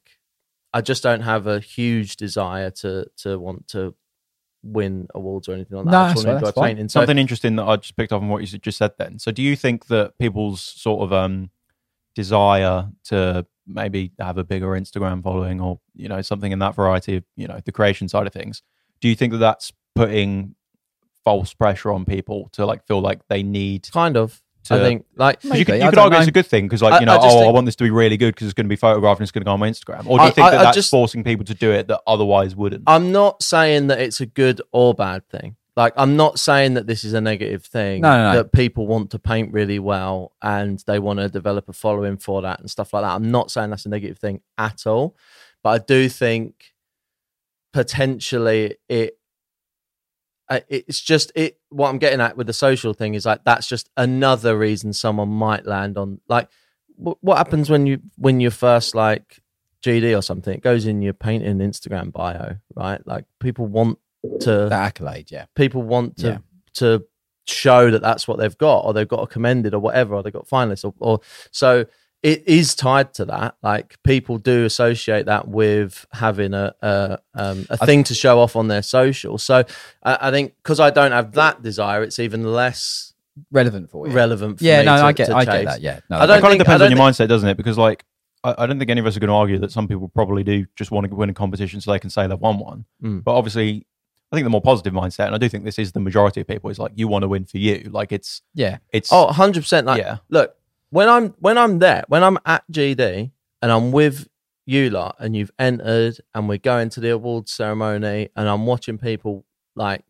I 0.73 0.81
just 0.81 1.03
don't 1.03 1.21
have 1.21 1.45
a 1.45 1.59
huge 1.59 2.15
desire 2.15 2.71
to 2.71 3.05
to 3.17 3.37
want 3.37 3.67
to 3.69 3.93
win 4.63 5.07
awards 5.13 5.49
or 5.49 5.53
anything 5.53 5.75
like 5.77 5.85
that. 5.87 5.91
No, 5.91 5.97
I 5.99 6.13
just 6.13 6.15
that's 6.15 6.25
want 6.25 6.37
fine, 6.39 6.43
that's 6.45 6.59
painting. 6.67 6.89
So 6.89 6.99
Something 7.01 7.17
interesting 7.19 7.55
that 7.57 7.65
I 7.65 7.75
just 7.75 7.95
picked 7.97 8.13
up 8.13 8.21
on 8.21 8.29
what 8.29 8.41
you 8.41 8.57
just 8.57 8.77
said 8.77 8.91
then. 8.97 9.19
So, 9.19 9.31
do 9.31 9.41
you 9.43 9.55
think 9.57 9.87
that 9.87 10.17
people's 10.17 10.61
sort 10.61 11.01
of 11.03 11.11
um, 11.11 11.51
desire 12.15 12.89
to 13.05 13.45
maybe 13.67 14.11
have 14.19 14.37
a 14.37 14.43
bigger 14.43 14.67
Instagram 14.69 15.23
following 15.23 15.61
or, 15.61 15.79
you 15.95 16.07
know, 16.09 16.21
something 16.21 16.51
in 16.51 16.59
that 16.59 16.75
variety 16.75 17.15
of, 17.17 17.23
you 17.35 17.47
know, 17.47 17.59
the 17.65 17.71
creation 17.71 18.07
side 18.09 18.27
of 18.27 18.33
things, 18.33 18.61
do 19.01 19.07
you 19.07 19.15
think 19.15 19.31
that 19.31 19.39
that's 19.39 19.71
putting 19.95 20.55
false 21.23 21.53
pressure 21.53 21.91
on 21.91 22.03
people 22.05 22.49
to 22.53 22.65
like 22.65 22.85
feel 22.85 22.99
like 23.01 23.21
they 23.29 23.43
need 23.43 23.89
kind 23.91 24.17
of, 24.17 24.41
to. 24.65 24.75
I 24.75 24.79
think 24.79 25.05
like 25.15 25.41
'cause 25.41 25.57
you 25.59 25.65
could, 25.65 25.81
you 25.81 25.89
could 25.89 25.97
argue 25.97 26.17
it's 26.19 26.27
a 26.27 26.31
good 26.31 26.45
thing 26.47 26.65
because, 26.67 26.81
like, 26.81 26.93
I- 26.93 26.99
you 27.01 27.05
know, 27.05 27.15
I 27.15 27.19
oh, 27.21 27.47
I 27.49 27.51
want 27.51 27.65
this 27.65 27.75
to 27.77 27.83
be 27.83 27.89
really 27.91 28.15
good 28.15 28.33
because 28.33 28.47
it's 28.47 28.53
going 28.53 28.65
to 28.65 28.69
be 28.69 28.77
photographed 28.77 29.19
and 29.19 29.25
it's 29.25 29.31
going 29.31 29.41
to 29.41 29.45
go 29.45 29.51
on 29.51 29.59
my 29.59 29.69
Instagram. 29.69 30.05
Or 30.07 30.17
do 30.17 30.23
you 30.23 30.29
I- 30.29 30.31
think 30.31 30.51
that 30.51 30.63
that's 30.63 30.75
just- 30.75 30.89
forcing 30.91 31.23
people 31.23 31.43
to 31.45 31.53
do 31.53 31.71
it 31.71 31.87
that 31.89 32.01
otherwise 32.07 32.55
wouldn't? 32.55 32.83
I'm 32.87 33.11
not 33.11 33.43
saying 33.43 33.87
that 33.87 33.99
it's 33.99 34.21
a 34.21 34.25
good 34.25 34.61
or 34.71 34.93
bad 34.93 35.27
thing. 35.29 35.55
Like 35.75 35.93
I'm 35.97 36.15
not 36.15 36.37
saying 36.39 36.75
that 36.75 36.85
this 36.87 37.03
is 37.03 37.13
a 37.13 37.21
negative 37.21 37.65
thing. 37.65 38.01
No, 38.01 38.09
no, 38.15 38.31
no. 38.31 38.37
That 38.37 38.51
people 38.51 38.85
want 38.85 39.09
to 39.11 39.19
paint 39.19 39.51
really 39.53 39.79
well 39.79 40.33
and 40.41 40.77
they 40.85 40.99
want 40.99 41.19
to 41.19 41.29
develop 41.29 41.67
a 41.67 41.73
following 41.73 42.17
for 42.17 42.41
that 42.43 42.59
and 42.59 42.69
stuff 42.69 42.93
like 42.93 43.03
that. 43.03 43.15
I'm 43.15 43.31
not 43.31 43.49
saying 43.51 43.71
that's 43.71 43.85
a 43.87 43.89
negative 43.89 44.19
thing 44.19 44.41
at 44.57 44.85
all, 44.85 45.15
but 45.63 45.69
I 45.69 45.77
do 45.83 46.09
think 46.09 46.73
potentially 47.71 48.75
it. 48.87 49.17
uh, 50.49 50.59
It's 50.69 51.01
just 51.01 51.31
it. 51.35 51.59
What 51.69 51.89
I'm 51.89 51.97
getting 51.97 52.21
at 52.21 52.37
with 52.37 52.47
the 52.47 52.53
social 52.53 52.93
thing 52.93 53.13
is 53.15 53.25
like 53.25 53.43
that's 53.43 53.67
just 53.67 53.89
another 53.97 54.57
reason 54.57 54.93
someone 54.93 55.29
might 55.29 55.65
land 55.65 55.97
on 55.97 56.19
like 56.27 56.49
wh- 56.97 57.21
what 57.21 57.37
happens 57.37 57.69
when 57.69 57.85
you 57.87 57.99
when 58.17 58.39
you're 58.39 58.51
first 58.51 58.93
like 58.95 59.39
GD 59.83 60.15
or 60.17 60.21
something. 60.21 60.53
It 60.53 60.61
goes 60.61 60.85
in 60.85 61.01
your 61.01 61.13
painting 61.13 61.57
Instagram 61.59 62.11
bio, 62.11 62.57
right? 62.75 63.05
Like 63.07 63.25
people 63.39 63.65
want 63.65 63.97
to 64.41 64.67
that 64.69 64.71
accolade. 64.71 65.31
Yeah, 65.31 65.45
people 65.55 65.83
want 65.83 66.17
to 66.17 66.27
Yeah. 66.27 66.37
to 66.75 67.05
show 67.45 67.91
that 67.91 68.01
that's 68.01 68.27
what 68.27 68.39
they've 68.39 68.57
got 68.57 68.79
or 68.85 68.93
they've 68.93 69.07
got 69.07 69.21
a 69.21 69.27
commended 69.27 69.73
or 69.73 69.79
whatever 69.79 70.15
or 70.15 70.23
they've 70.23 70.31
got 70.31 70.47
finalists 70.47 70.85
or, 70.85 70.93
or 70.99 71.19
so 71.51 71.85
it 72.21 72.41
is 72.47 72.73
tied 72.73 73.13
to 73.13 73.25
that 73.25 73.57
like 73.61 74.01
people 74.03 74.37
do 74.37 74.63
associate 74.63 75.25
that 75.25 75.45
with 75.45 76.05
having 76.13 76.53
a 76.53 76.73
a, 76.81 77.19
um, 77.35 77.65
a 77.69 77.85
thing 77.85 78.01
to 78.01 78.13
show 78.13 78.39
off 78.39 78.55
on 78.55 78.69
their 78.69 78.81
social 78.81 79.37
so 79.37 79.61
i, 80.03 80.29
I 80.29 80.31
think 80.31 80.55
because 80.63 80.79
i 80.79 80.89
don't 80.89 81.11
have 81.11 81.33
that 81.33 81.61
desire 81.61 82.01
it's 82.01 82.17
even 82.17 82.45
less 82.45 83.13
relevant 83.51 83.89
for 83.89 84.07
you. 84.07 84.13
relevant 84.13 84.59
for 84.59 84.63
yeah, 84.63 84.79
me 84.79 84.85
no, 84.85 84.97
to, 84.97 85.03
I 85.03 85.11
get, 85.11 85.33
I 85.33 85.45
get 85.45 85.65
that. 85.65 85.81
Yeah, 85.81 85.99
no, 86.09 86.19
I 86.19 86.25
don't 86.25 86.37
it 86.37 86.41
kind 86.41 86.53
of 86.53 86.59
depends 86.59 86.81
on 86.81 86.91
your 86.91 86.97
don't 86.97 87.11
mindset, 87.11 87.27
doesn't 87.27 87.49
it? 87.49 87.57
Because 87.57 87.77
like 87.77 88.05
I, 88.43 88.55
I 88.57 88.65
don't 88.67 88.77
think 88.77 88.91
any 88.91 88.99
of 88.99 89.05
us 89.05 89.17
are 89.17 89.19
going 89.19 89.29
to 89.29 89.33
argue 89.33 89.57
that 89.59 89.71
some 89.71 89.87
people 89.87 90.07
probably 90.09 90.43
do 90.43 90.65
just 90.75 90.91
want 90.91 91.09
to 91.09 91.15
win 91.15 91.29
a 91.29 91.33
competition 91.33 91.81
so 91.81 91.91
they 91.91 91.99
can 91.99 92.09
say 92.09 92.27
they've 92.27 92.39
won 92.39 92.59
one. 92.59 92.85
Mm. 93.01 93.23
But 93.23 93.35
obviously, 93.35 93.87
I 94.33 94.35
think 94.35 94.45
the 94.45 94.49
more 94.49 94.61
positive 94.61 94.93
mindset, 94.93 95.27
and 95.27 95.35
I 95.35 95.37
do 95.37 95.47
think 95.47 95.63
this 95.63 95.77
is 95.77 95.91
the 95.91 95.99
majority 95.99 96.41
of 96.41 96.47
people, 96.47 96.71
is 96.71 96.79
like 96.79 96.91
you 96.95 97.07
want 97.07 97.21
to 97.21 97.27
win 97.27 97.45
for 97.45 97.59
you. 97.59 97.87
Like 97.93 98.11
it's 98.11 98.41
yeah, 98.55 98.79
it's 98.91 99.13
Oh, 99.13 99.27
100%. 99.27 99.85
Like, 99.85 100.01
yeah. 100.01 100.17
look, 100.29 100.55
when 100.89 101.07
I'm 101.07 101.35
when 101.39 101.59
I'm 101.59 101.77
there, 101.77 102.03
when 102.07 102.23
I'm 102.23 102.39
at 102.43 102.63
GD 102.71 103.29
and 103.61 103.71
I'm 103.71 103.91
with 103.91 104.27
you 104.65 104.89
lot 104.89 105.17
and 105.19 105.35
you've 105.35 105.51
entered 105.59 106.17
and 106.33 106.49
we're 106.49 106.57
going 106.57 106.89
to 106.89 106.99
the 106.99 107.11
awards 107.11 107.51
ceremony 107.51 108.29
and 108.35 108.49
I'm 108.49 108.65
watching 108.65 108.97
people 108.97 109.45
like 109.75 110.03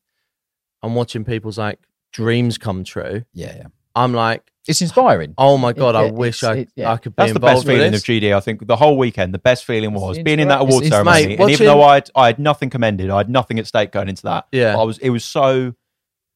I'm 0.81 0.95
watching 0.95 1.25
people's 1.25 1.57
like 1.57 1.79
dreams 2.13 2.57
come 2.57 2.85
true. 2.85 3.25
yeah, 3.33 3.55
yeah. 3.57 3.67
I'm 3.93 4.13
like, 4.13 4.52
It's 4.67 4.81
inspiring. 4.81 5.33
Oh 5.37 5.57
my 5.57 5.73
god, 5.73 5.93
I 5.95 6.05
Yeah, 6.05 6.11
wish 6.11 6.41
it's- 6.43 6.55
I 6.57 6.59
it- 6.61 6.69
yeah. 6.75 6.91
I 6.93 6.97
could 6.97 7.15
be 7.15 7.21
That's 7.23 7.33
the 7.33 7.39
best 7.39 7.65
feeling 7.65 7.93
of. 7.93 8.01
GD. 8.01 8.33
I 8.33 8.39
think 8.39 8.65
the 8.65 8.77
whole 8.77 8.97
weekend, 8.97 9.33
the 9.33 9.39
best 9.39 9.65
feeling 9.65 9.93
was 9.93 10.17
being 10.19 10.39
in 10.39 10.47
that 10.47 10.59
inspira- 10.59 10.61
award 10.61 10.83
it's- 10.85 10.87
it's- 10.87 10.91
ceremony. 11.05 11.27
Mate, 11.27 11.39
and 11.41 11.49
even 11.51 11.65
though 11.67 11.81
I 11.81 11.95
watching- 11.95 12.11
I 12.15 12.25
had 12.27 12.39
nothing 12.39 12.69
commended, 12.69 13.09
I 13.09 13.17
had 13.17 13.29
nothing 13.29 13.59
at 13.59 13.67
stake 13.67 13.91
going 13.91 14.07
into 14.07 14.23
that. 14.23 14.45
Yeah. 14.53 14.77
I 14.79 14.83
was. 14.83 14.97
It 14.99 15.09
was 15.09 15.25
so 15.25 15.73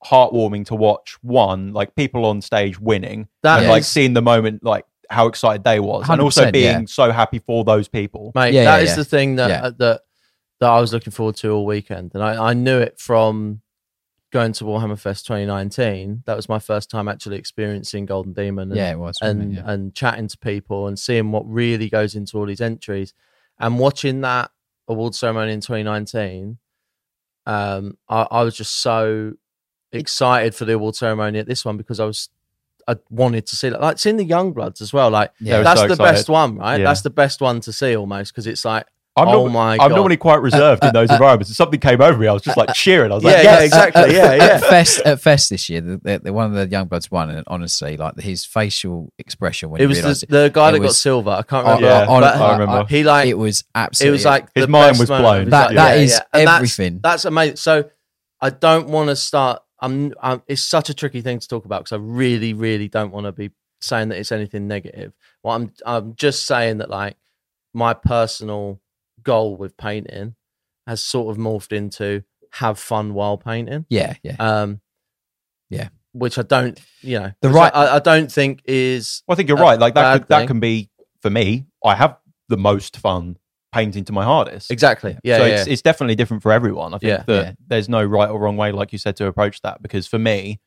heartwarming 0.05 0.65
to 0.67 0.75
watch. 0.75 1.15
One, 1.21 1.73
like 1.73 1.95
people 1.95 2.25
on 2.25 2.41
stage 2.41 2.79
winning, 2.79 3.27
That 3.43 3.59
and 3.61 3.69
like 3.69 3.83
seeing 3.83 4.13
the 4.13 4.21
moment, 4.21 4.63
like 4.63 4.85
how 5.09 5.27
excited 5.27 5.63
they 5.63 5.79
was, 5.79 6.09
and 6.09 6.19
also 6.21 6.51
being 6.51 6.81
yeah. 6.81 6.85
so 6.87 7.11
happy 7.11 7.39
for 7.39 7.63
those 7.63 7.87
people. 7.87 8.31
mate. 8.35 8.53
Yeah, 8.53 8.65
that 8.65 8.77
yeah, 8.77 8.83
is 8.83 8.89
yeah. 8.89 8.95
the 8.95 9.05
thing 9.05 9.35
that 9.37 9.49
Yeah. 9.49 9.61
uh, 9.63 9.71
that 9.77 10.01
that 10.59 10.69
I 10.69 10.79
was 10.81 10.91
looking 10.91 11.11
forward 11.11 11.35
to 11.37 11.51
all 11.51 11.65
weekend, 11.65 12.11
and 12.13 12.23
I, 12.23 12.49
I 12.49 12.53
knew 12.53 12.77
it 12.79 12.99
from 12.99 13.61
going 14.31 14.51
to 14.53 14.63
Warhammer 14.65 14.99
Fest 14.99 15.25
2019. 15.27 16.23
That 16.25 16.35
was 16.35 16.49
my 16.49 16.59
first 16.59 16.89
time 16.89 17.07
actually 17.07 17.37
experiencing 17.37 18.05
Golden 18.05 18.33
Demon. 18.33 18.69
And, 18.71 18.77
Yeah, 18.77 18.91
it 18.91 18.99
was. 18.99 19.17
and 19.21 19.53
yeah. 19.55 19.63
and 19.65 19.93
chatting 19.93 20.27
to 20.27 20.37
people 20.37 20.87
and 20.87 20.97
seeing 20.99 21.31
what 21.31 21.49
really 21.49 21.89
goes 21.89 22.15
into 22.15 22.37
all 22.37 22.45
these 22.45 22.61
entries, 22.61 23.13
and 23.59 23.79
watching 23.79 24.21
that 24.21 24.51
award 24.87 25.15
ceremony 25.15 25.53
in 25.53 25.61
2019. 25.61 26.57
Um, 27.45 27.97
I, 28.09 28.27
I 28.29 28.43
was 28.43 28.55
just 28.57 28.81
so 28.81 29.33
excited 29.93 30.53
for 30.53 30.65
the 30.65 30.73
award 30.73 30.95
ceremony 30.95 31.39
at 31.39 31.47
this 31.47 31.63
one 31.65 31.77
because 31.77 31.99
I 31.99 32.05
was. 32.05 32.29
I 32.89 32.95
wanted 33.09 33.45
to 33.47 33.55
see 33.57 33.67
that, 33.67 33.81
like 33.81 33.99
seeing 33.99 34.15
the 34.15 34.23
young 34.23 34.53
bloods 34.53 34.79
as 34.79 34.93
well. 34.93 35.09
Like 35.09 35.31
Yeah, 35.41 35.61
that's 35.61 35.81
so 35.81 35.87
the 35.87 35.93
excited. 35.93 36.13
best 36.13 36.29
one, 36.29 36.55
right? 36.57 36.77
Yeah. 36.79 36.85
That's 36.85 37.01
the 37.01 37.09
best 37.09 37.41
one 37.41 37.59
to 37.61 37.73
see 37.73 37.97
almost 37.97 38.31
because 38.31 38.47
it's 38.47 38.63
like 38.63 38.85
I'm 39.17 39.27
Oh 39.29 39.45
not- 39.45 39.51
my 39.51 39.71
I'm 39.73 39.77
God. 39.89 39.95
normally 39.95 40.17
quite 40.17 40.41
reserved 40.41 40.83
in 40.85 40.93
those 40.93 41.09
environments. 41.11 41.49
If 41.49 41.55
something 41.57 41.79
came 41.79 41.99
over 42.01 42.17
me, 42.17 42.27
I 42.27 42.33
was 42.33 42.43
just 42.43 42.55
like 42.57 42.73
cheering. 42.73 43.11
I 43.11 43.15
was 43.15 43.23
Yeah, 43.23 43.31
like, 43.31 43.43
yeah, 43.43 43.51
yes. 43.59 43.63
exactly. 43.65 44.01
At, 44.03 44.11
yeah, 44.11 44.23
at, 44.25 44.37
yeah. 44.39 44.45
At 44.45 44.61
Fest, 44.61 44.99
at 45.05 45.19
Fest 45.21 45.49
this 45.49 45.67
year, 45.69 45.81
the, 45.81 45.97
the, 46.03 46.19
the 46.19 46.33
one 46.33 46.45
of 46.45 46.53
the 46.53 46.67
young 46.67 46.87
bloods 46.87 47.09
won, 47.11 47.29
and 47.29 47.43
honestly, 47.47 47.97
like 47.97 48.19
his 48.19 48.45
facial 48.45 49.11
expression 49.17 49.69
when 49.69 49.81
it 49.81 49.83
he 49.83 49.87
was 49.87 49.97
realised 49.99 50.29
the, 50.29 50.37
the 50.43 50.49
guy 50.49 50.69
it 50.69 50.71
that 50.73 50.79
got 50.79 50.93
silver. 50.93 51.31
I 51.31 51.41
can't 51.41 51.65
remember. 51.65 51.87
yeah, 51.87 52.05
but 52.05 52.23
I 52.23 52.57
remember. 52.57 52.85
He 52.89 53.03
like 53.03 53.27
it 53.27 53.33
was 53.33 53.63
absolutely. 53.75 54.09
it 54.09 54.11
was 54.11 54.25
like 54.25 54.47
His 54.55 54.65
the 54.65 54.71
mind 54.71 54.99
was 54.99 55.07
blown. 55.07 55.49
That- 55.49 55.67
life. 55.67 55.75
that 55.75 55.97
Yeah, 55.97 56.03
is 56.03 56.11
yeah. 56.11 56.19
And 56.33 56.47
that's- 56.47 56.55
everything. 56.57 56.99
That's, 57.01 57.25
amazing. 57.25 57.55
So 57.57 57.89
I 58.39 58.49
don't 58.51 58.87
want 58.89 59.09
to 59.09 59.15
start. 59.15 59.61
I'm, 59.79 60.13
I'm. 60.21 60.41
It's 60.47 60.61
such 60.63 60.89
a 60.89 60.93
tricky 60.93 61.21
thing 61.21 61.39
to 61.39 61.47
talk 61.47 61.65
about 61.65 61.81
because 61.85 61.93
I 61.93 62.01
really, 62.01 62.53
really 62.53 62.87
don't 62.87 63.11
want 63.11 63.25
to 63.25 63.31
be 63.31 63.51
saying 63.81 64.09
that 64.09 64.17
it's 64.19 64.31
anything 64.31 64.67
negative. 64.67 65.13
Well, 65.43 65.55
I'm. 65.55 65.71
I'm 65.85 66.15
just 66.15 66.45
saying 66.45 66.77
that 66.79 66.89
like 66.89 67.15
my 67.73 67.93
personal 67.93 68.79
goal 69.27 69.55
with 69.57 69.75
painting 69.77 70.35
has 70.87 71.03
sort 71.03 71.29
of 71.29 71.37
morphed 71.37 71.71
into 71.71 72.23
have 72.53 72.79
fun 72.79 73.13
while 73.13 73.37
painting. 73.37 73.85
yeah, 73.89 74.13
yeah. 74.23 74.35
Um, 74.39 74.79
Yeah. 75.69 75.89
which 76.13 76.39
I 76.39 76.41
don't. 76.43 76.79
You 77.01 77.19
know, 77.19 77.31
The 77.41 77.49
right- 77.49 77.75
I, 77.75 77.97
I 77.97 77.99
don't 77.99 78.31
think 78.31 78.61
is 78.65 79.21
Well, 79.27 79.33
I 79.33 79.35
think 79.35 79.49
you're 79.49 79.57
a 79.59 79.61
right. 79.61 79.77
Like 79.79 79.93
that, 79.95 80.19
could, 80.21 80.27
that 80.29 80.47
can 80.47 80.59
be 80.59 80.89
for 81.21 81.29
me. 81.29 81.67
I 81.85 81.93
have 81.95 82.17
the 82.49 82.57
most 82.57 82.97
fun 82.97 83.37
painting 83.73 84.05
to 84.05 84.13
my 84.13 84.23
hardest. 84.23 84.71
exactly. 84.71 85.17
Yeah, 85.23 85.37
so 85.39 85.45
yeah. 85.45 85.55
it's, 85.59 85.67
it's 85.67 85.81
definitely 85.81 86.15
different 86.15 86.41
for 86.41 86.51
everyone. 86.53 86.93
I 86.93 86.97
think 86.99 87.09
Yeah. 87.09 87.23
that 87.27 87.45
Yeah. 87.45 87.51
there's 87.67 87.89
no 87.89 88.03
right 88.03 88.29
or 88.29 88.39
wrong 88.39 88.55
way, 88.57 88.71
like 88.71 88.91
you 88.93 88.97
said, 88.97 89.17
to 89.17 89.27
approach 89.27 89.61
that. 89.63 89.81
Because 89.81 90.07
for 90.07 90.17
me, 90.17 90.61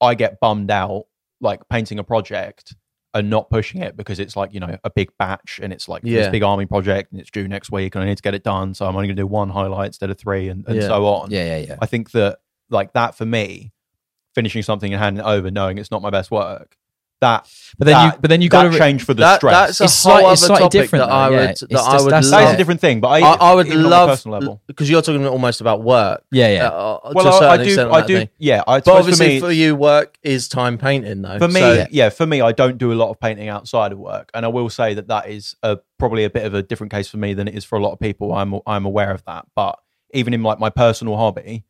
I 0.00 0.14
get 0.16 0.40
bummed 0.40 0.70
out 0.72 1.04
like 1.40 1.60
painting 1.70 1.98
a 2.00 2.04
project 2.04 2.74
and 3.14 3.28
not 3.28 3.50
pushing 3.50 3.82
it 3.82 3.96
because 3.96 4.18
it's 4.18 4.36
like 4.36 4.54
you 4.54 4.60
know 4.60 4.78
a 4.84 4.90
big 4.90 5.10
batch 5.18 5.60
and 5.62 5.72
it's 5.72 5.88
like 5.88 6.02
Yeah. 6.04 6.20
this 6.20 6.28
big 6.28 6.42
army 6.42 6.66
project 6.66 7.12
and 7.12 7.20
it's 7.20 7.30
due 7.30 7.46
next 7.46 7.70
week 7.70 7.94
and 7.94 8.02
I 8.02 8.06
need 8.06 8.16
to 8.16 8.22
get 8.22 8.34
it 8.34 8.42
done. 8.42 8.74
So 8.74 8.86
I'm 8.86 8.96
only 8.96 9.08
going 9.08 9.16
to 9.16 9.22
do 9.22 9.26
one 9.26 9.50
highlight 9.50 9.88
instead 9.88 10.10
of 10.10 10.18
three 10.18 10.48
and, 10.48 10.64
and 10.66 10.76
Yeah. 10.76 10.88
so 10.88 11.04
on. 11.06 11.30
yeah, 11.30 11.44
yeah, 11.44 11.66
yeah. 11.68 11.76
I 11.80 11.86
think 11.86 12.12
that 12.12 12.38
like 12.70 12.92
that 12.94 13.14
for 13.14 13.26
me, 13.26 13.72
finishing 14.34 14.62
something 14.62 14.92
and 14.94 15.02
handing 15.02 15.24
it 15.24 15.28
over, 15.28 15.50
knowing 15.50 15.76
it's 15.78 15.90
not 15.90 16.00
my 16.00 16.08
best 16.10 16.30
work, 16.30 16.76
that 17.22 17.48
But 17.78 17.86
then 17.86 18.06
you, 18.06 18.12
but 18.20 18.28
then 18.28 18.42
you 18.42 18.48
got 18.50 18.64
to. 18.70 18.76
change 18.78 19.02
for 19.02 19.14
the 19.14 19.20
that, 19.22 19.36
stress. 19.36 19.78
that's 19.78 19.80
a 19.80 19.84
It's 19.84 20.02
whole 20.04 20.12
slight- 20.12 20.24
other 20.26 20.36
slightly 20.36 20.62
topic 20.64 20.70
different 20.82 21.06
that 21.08 21.12
I 21.14 21.30
would 21.30 21.36
yeah. 21.36 21.46
that 21.46 21.62
It's 21.62 21.62
I 21.62 21.92
would 22.02 22.12
that's- 22.12 22.30
that 22.30 22.40
is 22.42 22.44
love. 22.46 22.54
a 22.54 22.56
different 22.58 22.80
thing, 22.82 23.00
but 23.00 23.08
I, 23.08 23.20
I, 23.20 23.32
I 23.34 23.54
would 23.54 23.66
even 23.66 23.78
on 23.80 23.84
a 23.86 23.88
love 23.88 24.08
personal 24.10 24.38
level. 24.38 24.62
because 24.66 24.90
you're 24.90 25.00
talking 25.02 25.26
almost 25.26 25.60
about 25.62 25.82
work. 25.82 26.22
Yeah, 26.30 26.48
yeah. 26.52 26.68
uh, 26.68 26.98
Well, 27.14 27.24
to 27.24 27.30
a 27.30 27.48
I, 27.48 27.52
I 27.54 27.56
certain 27.68 27.88
do, 27.88 27.92
I 27.94 28.06
do, 28.06 28.16
thing. 28.18 28.28
yeah. 28.38 28.62
I 28.66 28.76
But 28.78 28.84
suppose 28.84 28.98
obviously, 29.00 29.40
for 29.40 29.46
for, 29.46 29.52
you, 29.52 29.74
work 29.74 30.18
is 30.22 30.48
time 30.48 30.76
painting, 30.76 31.22
though. 31.22 31.38
for 31.38 31.48
me, 31.48 31.60
So- 31.60 31.86
yeah, 31.90 32.10
for 32.10 32.26
me, 32.26 32.40
I 32.42 32.52
don't 32.52 32.76
do 32.76 32.92
a 32.92 32.98
lot 33.02 33.08
of 33.10 33.18
painting 33.18 33.48
outside 33.48 33.90
of 33.92 33.98
work, 33.98 34.30
and 34.34 34.44
I 34.44 34.48
will 34.48 34.68
say 34.68 34.92
that 34.94 35.08
that 35.08 35.28
is 35.30 35.56
a, 35.62 35.78
probably 35.98 36.24
a 36.24 36.30
bit 36.30 36.44
of 36.44 36.52
a 36.54 36.62
different 36.62 36.92
case 36.92 37.08
for 37.08 37.16
me 37.16 37.32
than 37.34 37.48
it 37.48 37.54
is 37.54 37.64
for 37.64 37.78
a 37.78 37.82
lot 37.82 37.92
of 37.92 37.98
people. 38.00 38.34
I'm 38.34 38.60
I'm 38.66 38.84
aware 38.84 39.12
of 39.12 39.24
that, 39.24 39.46
but 39.56 39.78
even 40.12 40.34
in 40.34 40.42
like 40.42 40.58
my 40.58 40.68
personal 40.68 41.16
hobby, 41.16 41.64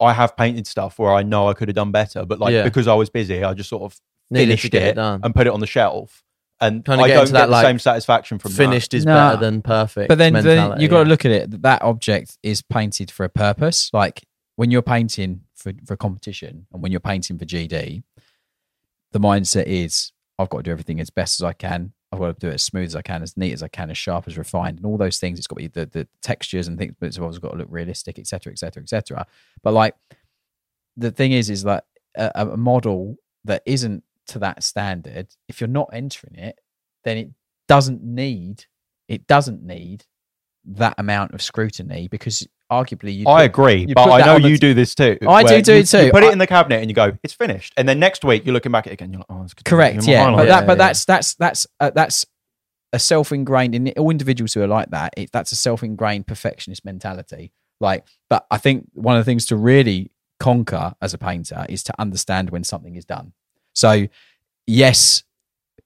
I 0.00 0.12
have 0.14 0.34
painted 0.36 0.66
stuff 0.66 0.98
where 0.98 1.12
I 1.12 1.22
know 1.22 1.48
I 1.48 1.52
could 1.54 1.68
have 1.68 1.74
done 1.74 1.90
better, 1.92 2.24
but 2.24 2.38
like 2.38 2.52
Yeah. 2.54 2.62
because 2.64 2.88
I 2.88 2.94
was 2.94 3.10
busy, 3.10 3.44
I 3.44 3.52
just 3.54 3.68
sort 3.68 3.82
of 3.82 3.98
needed 3.98 4.00
finished 4.32 4.62
to 4.62 4.68
get 4.70 4.82
it, 4.82 4.86
it, 4.88 4.94
done. 4.94 5.20
and 5.22 5.34
put 5.34 5.46
it 5.46 5.52
on 5.52 5.60
the 5.60 5.66
shelf, 5.66 6.24
and 6.60 6.84
Kinda 6.84 7.04
I 7.04 7.08
get 7.08 7.14
don't 7.14 7.22
into 7.22 7.32
get 7.32 7.38
that, 7.38 7.46
the 7.46 7.52
like, 7.52 7.66
same 7.66 7.78
satisfaction 7.78 8.38
from 8.38 8.52
Finished 8.52 8.94
is 8.94 9.04
No. 9.04 9.14
better 9.14 9.36
than 9.38 9.62
perfect. 9.62 10.08
But 10.08 10.18
then, 10.18 10.32
then 10.32 10.44
mentality, 10.44 10.82
you 10.82 10.88
got 10.88 10.98
to 10.98 11.04
yeah. 11.04 11.10
look 11.10 11.24
at 11.24 11.30
it. 11.30 11.62
That 11.62 11.82
object 11.82 12.38
is 12.42 12.62
painted 12.62 13.10
for 13.10 13.24
a 13.24 13.28
purpose. 13.28 13.90
Like 13.92 14.22
when 14.56 14.70
you're 14.70 14.82
painting 14.82 15.42
for 15.54 15.72
for 15.84 15.94
a 15.94 15.96
competition, 15.96 16.66
and 16.72 16.82
when 16.82 16.92
you're 16.92 17.00
painting 17.00 17.38
for 17.38 17.44
GD, 17.44 18.02
the 19.12 19.20
mindset 19.20 19.66
is 19.66 20.12
I've 20.38 20.48
got 20.48 20.58
to 20.58 20.62
do 20.64 20.70
everything 20.70 21.00
as 21.00 21.10
best 21.10 21.40
as 21.40 21.44
I 21.44 21.52
can. 21.52 21.92
I've 22.12 22.20
got 22.20 22.38
to 22.38 22.46
do 22.46 22.50
it 22.50 22.54
as 22.54 22.62
smooth 22.62 22.86
as 22.86 22.96
I 22.96 23.02
can, 23.02 23.22
as 23.22 23.36
neat 23.36 23.52
as 23.52 23.62
I 23.62 23.68
can, 23.68 23.90
as 23.90 23.98
sharp 23.98 24.26
as 24.28 24.38
refined, 24.38 24.78
and 24.78 24.86
all 24.86 24.96
those 24.96 25.18
things. 25.18 25.38
It's 25.38 25.46
got 25.46 25.56
to 25.56 25.62
be 25.62 25.66
the, 25.68 25.86
the 25.86 26.08
textures 26.22 26.68
and 26.68 26.78
things, 26.78 26.94
but 26.98 27.06
it's 27.06 27.18
always 27.18 27.38
got 27.38 27.52
to 27.52 27.58
look 27.58 27.68
realistic, 27.70 28.18
etc., 28.18 28.52
etc., 28.52 28.82
etc. 28.82 29.26
But 29.62 29.74
like 29.74 29.94
the 30.96 31.10
thing 31.10 31.32
is, 31.32 31.50
is 31.50 31.64
that 31.64 31.84
a, 32.16 32.48
a 32.52 32.56
model 32.56 33.16
that 33.44 33.62
isn't 33.66 34.04
to 34.28 34.38
that 34.40 34.62
standard, 34.62 35.28
if 35.48 35.60
you're 35.60 35.68
not 35.68 35.90
entering 35.92 36.34
it, 36.36 36.58
then 37.04 37.16
it 37.16 37.30
doesn't 37.68 38.02
need 38.02 38.64
it 39.08 39.26
doesn't 39.28 39.62
need 39.62 40.04
that 40.64 40.94
amount 40.98 41.32
of 41.32 41.40
scrutiny 41.40 42.08
because 42.08 42.46
arguably 42.72 43.16
you 43.16 43.26
I 43.28 43.44
agree, 43.44 43.86
but 43.94 44.10
I 44.10 44.24
know 44.26 44.34
on 44.34 44.42
the- 44.42 44.48
you 44.48 44.58
do 44.58 44.74
this 44.74 44.94
too. 44.96 45.16
I 45.28 45.44
do 45.44 45.62
do 45.62 45.74
you- 45.74 45.78
it 45.80 45.86
too. 45.86 46.06
You 46.06 46.10
put 46.10 46.24
I- 46.24 46.28
it 46.28 46.32
in 46.32 46.38
the 46.38 46.46
cabinet 46.46 46.80
and 46.80 46.90
you 46.90 46.94
go, 46.94 47.16
"It's 47.22 47.34
finished," 47.34 47.72
and 47.76 47.88
then 47.88 48.00
next 48.00 48.24
week 48.24 48.44
you're 48.44 48.52
looking 48.54 48.72
back 48.72 48.86
at 48.88 48.92
it 48.92 48.94
again. 48.94 49.12
You're 49.12 49.20
like, 49.20 49.26
"Oh, 49.30 49.44
it's 49.44 49.54
correct 49.54 50.04
yeah 50.06 50.24
but 50.24 50.30
highlight." 50.30 50.48
that 50.48 50.60
Yeah, 50.62 50.66
but 50.66 50.72
yeah. 50.72 50.86
that's 50.86 51.04
that's 51.04 51.34
that's 51.36 51.66
uh, 51.78 51.90
that's 51.94 52.26
a 52.92 52.98
self-ingrained 52.98 53.74
in 53.74 53.88
all 53.96 54.10
individuals 54.10 54.54
who 54.54 54.62
are 54.62 54.66
like 54.66 54.90
that 54.90 55.12
it, 55.16 55.30
that's 55.32 55.52
a 55.52 55.56
self-ingrained 55.56 56.26
perfectionist 56.26 56.84
mentality 56.84 57.52
like 57.80 58.04
but 58.30 58.46
i 58.50 58.56
think 58.56 58.88
one 58.94 59.16
of 59.16 59.20
the 59.20 59.28
things 59.28 59.44
to 59.44 59.56
really 59.56 60.10
conquer 60.38 60.94
as 61.02 61.12
a 61.12 61.18
painter 61.18 61.66
is 61.68 61.82
to 61.82 61.92
understand 62.00 62.50
when 62.50 62.62
something 62.62 62.94
is 62.94 63.04
done 63.04 63.32
so 63.76 64.06
yes 64.66 65.22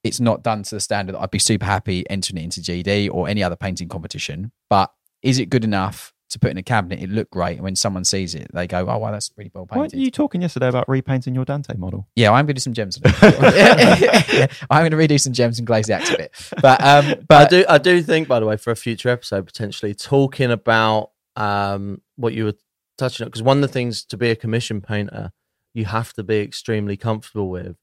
it's 0.02 0.20
not 0.20 0.42
done 0.42 0.62
to 0.62 0.75
the 0.75 0.80
standard 0.80 1.14
that 1.14 1.20
i'd 1.20 1.30
be 1.30 1.38
super 1.38 1.66
happy 1.66 2.09
entering 2.09 2.38
it 2.38 2.44
into 2.44 2.61
gd 2.61 3.11
or 3.12 3.28
any 3.28 3.42
other 3.42 3.56
painting 3.56 3.88
competition 3.88 4.52
but 4.70 4.92
is 5.23 5.38
it 5.38 5.50
good 5.50 5.64
enough 5.64 6.14
to 6.30 6.38
put 6.38 6.50
in 6.50 6.56
a 6.56 6.62
cabinet 6.62 7.02
it 7.02 7.11
look 7.11 7.28
great 7.30 7.54
and 7.54 7.64
when 7.64 7.75
someone 7.75 8.04
sees 8.04 8.35
it 8.35 8.49
they 8.54 8.66
go 8.66 8.87
oh 8.88 8.99
wow 8.99 9.11
that's 9.11 9.28
pretty 9.28 9.50
well 9.52 9.66
painted. 9.66 9.80
Weren't 9.80 9.92
painted 9.92 10.04
you 10.04 10.11
talking 10.11 10.42
yesterday 10.42 10.68
about 10.68 10.88
repainting 10.88 11.35
your 11.35 11.44
Dante 11.44 11.76
model? 11.76 12.09
Yeah, 12.14 12.30
I'm 12.30 12.47
going 12.47 12.49
to 12.49 12.54
do 12.54 12.61
some 12.61 12.73
gems. 12.73 12.99
on 12.99 13.02
it. 13.04 14.50
I'm 14.70 14.88
going 14.88 14.92
to 14.92 15.14
redo 15.14 15.20
some 15.20 15.32
gems 15.32 15.59
and 15.59 15.66
glaze 15.66 15.87
the 15.87 15.94
axe 15.94 16.11
a 16.11 16.16
bit. 16.16 16.52
But 16.62 16.82
um, 16.82 17.14
I 17.30 17.47
do. 17.47 17.64
I 17.68 17.78
do 17.78 18.02
think, 18.02 18.28
by 18.28 18.38
the 18.38 18.47
way, 18.47 18.56
for 18.56 18.70
a 18.70 18.76
future 18.76 19.09
episode, 19.09 19.47
potentially 19.47 19.94
talking 19.94 20.50
about 20.50 21.11
um, 21.37 22.00
what 22.16 22.32
you 22.32 22.44
were 22.44 22.54
touching 22.99 23.25
on, 23.25 23.28
because 23.28 23.42
one 23.42 23.56
of 23.56 23.62
the 23.62 23.68
things 23.68 24.04
to 24.04 24.16
be 24.16 24.30
a 24.30 24.37
commission 24.37 24.80
painter, 24.80 25.32
you 25.74 25.84
have 25.86 26.12
to 26.14 26.22
be 26.22 26.40
extremely 26.40 26.96
comfortable 26.96 27.48
with, 27.48 27.76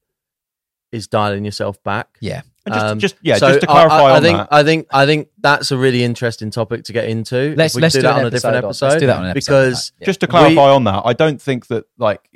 is 0.92 1.06
dialing 1.06 1.44
yourself 1.44 1.82
back. 1.82 2.16
yeah, 2.20 2.42
And 2.66 2.74
just, 2.74 2.86
Um, 2.86 2.98
just 2.98 3.14
yeah, 3.22 3.36
so 3.36 3.48
just 3.48 3.60
to 3.62 3.70
I- 3.70 3.72
clarify 3.72 3.96
I, 3.96 4.10
I 4.12 4.16
on 4.16 4.22
think 4.22 4.38
that. 4.38 4.48
I 4.50 4.62
think 4.64 4.86
I 4.90 5.06
think 5.06 5.28
that's 5.38 5.70
a 5.70 5.76
really 5.78 6.02
interesting 6.02 6.50
topic 6.50 6.84
to 6.84 6.92
get 6.92 7.08
into. 7.08 7.54
Let's 7.56 7.74
let's 7.76 7.94
do 7.94 8.00
do 8.00 8.02
that 8.08 8.16
on 8.20 8.26
a 8.26 8.30
different 8.30 8.56
on- 8.56 8.64
episode. 8.64 8.86
Let's 8.88 9.00
do 9.00 9.06
that 9.06 9.16
on 9.18 9.24
an 9.24 9.30
episode. 9.30 9.50
because 9.52 9.92
Yeah. 10.00 10.06
just 10.06 10.20
to 10.20 10.26
We- 10.26 10.30
clarify 10.30 10.70
on 10.70 10.84
that, 10.84 11.02
I 11.04 11.12
don't 11.12 11.40
think 11.40 11.66
that 11.68 11.84
like 11.98 12.28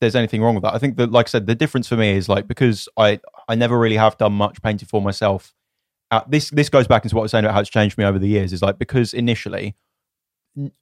there's 0.00 0.14
anything 0.14 0.42
wrong 0.42 0.54
with 0.54 0.62
that. 0.64 0.74
I 0.74 0.78
think 0.78 0.96
that, 0.98 1.10
like 1.10 1.26
I 1.26 1.30
said, 1.30 1.46
the 1.46 1.54
difference 1.54 1.88
for 1.88 1.96
me 1.96 2.10
is 2.16 2.28
like 2.28 2.46
because 2.46 2.88
I 2.96 3.18
I 3.48 3.54
never 3.54 3.78
really 3.78 3.96
have 3.96 4.18
done 4.18 4.32
much 4.34 4.60
painting 4.62 4.86
for 4.88 5.00
myself. 5.02 5.54
Uh, 6.10 6.20
this 6.28 6.50
this 6.50 6.68
goes 6.68 6.86
back 6.86 7.04
into 7.04 7.16
what 7.16 7.22
I 7.22 7.24
was 7.24 7.30
saying 7.32 7.44
about 7.44 7.54
how 7.54 7.60
it's 7.60 7.70
changed 7.70 7.96
me 7.98 8.04
over 8.04 8.18
the 8.18 8.28
years. 8.28 8.52
Is 8.52 8.62
like 8.62 8.78
because 8.78 9.14
initially. 9.14 9.74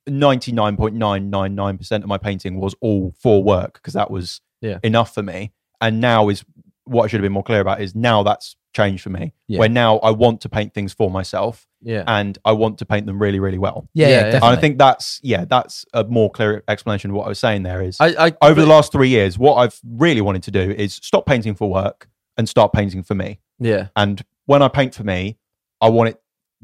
Ninety 0.06 0.52
nine 0.52 0.76
point 0.76 0.94
nine 0.94 1.30
nine 1.30 1.54
nine 1.54 1.78
percent 1.78 2.04
of 2.04 2.08
my 2.08 2.18
painting 2.18 2.60
was 2.60 2.74
all 2.80 3.14
for 3.18 3.42
work 3.42 3.74
because 3.74 3.94
that 3.94 4.10
was 4.10 4.40
Yeah. 4.60 4.78
enough 4.82 5.12
for 5.14 5.22
me. 5.22 5.52
And 5.80 6.00
now 6.00 6.28
is 6.28 6.44
what 6.84 7.04
I 7.04 7.06
should 7.08 7.18
have 7.20 7.24
been 7.24 7.32
more 7.32 7.42
clear 7.42 7.60
about 7.60 7.80
is 7.80 7.94
now 7.94 8.22
that's 8.22 8.56
changed 8.74 9.02
for 9.02 9.10
me. 9.10 9.32
Yeah. 9.48 9.58
Where 9.60 9.68
now 9.68 9.98
I 9.98 10.10
want 10.10 10.40
to 10.42 10.48
paint 10.48 10.74
things 10.74 10.92
for 10.92 11.10
myself 11.10 11.66
yeah, 11.82 12.02
and 12.06 12.38
I 12.44 12.52
want 12.52 12.78
to 12.78 12.86
paint 12.86 13.06
them 13.06 13.20
really 13.20 13.40
really 13.40 13.58
well. 13.58 13.88
yeah, 13.94 14.08
Yeah, 14.08 14.12
yeah, 14.20 14.26
yeah. 14.28 14.34
And 14.36 14.44
I 14.44 14.56
think 14.56 14.78
that's 14.78 15.20
yeah, 15.22 15.44
that's 15.44 15.84
a 15.92 16.04
more 16.04 16.30
clear 16.30 16.62
explanation 16.68 17.10
of 17.10 17.16
what 17.16 17.26
I 17.26 17.28
was 17.28 17.38
saying. 17.38 17.62
There 17.64 17.82
is 17.82 17.96
I, 18.00 18.26
I 18.28 18.32
over 18.42 18.60
the 18.60 18.66
last 18.66 18.92
three 18.92 19.08
years, 19.08 19.38
what 19.38 19.54
I've 19.56 19.78
really 19.84 20.20
wanted 20.20 20.42
to 20.44 20.50
do 20.50 20.70
is 20.70 20.94
stop 20.94 21.26
painting 21.26 21.54
for 21.54 21.68
work 21.70 22.08
and 22.36 22.48
start 22.48 22.72
painting 22.72 23.02
for 23.02 23.14
me. 23.14 23.40
yeah, 23.58 23.88
And 23.96 24.24
when 24.46 24.62
I 24.62 24.68
paint 24.68 24.94
for 24.94 25.04
me, 25.04 25.36
I 25.80 25.88
want 25.88 26.10
it 26.10 26.20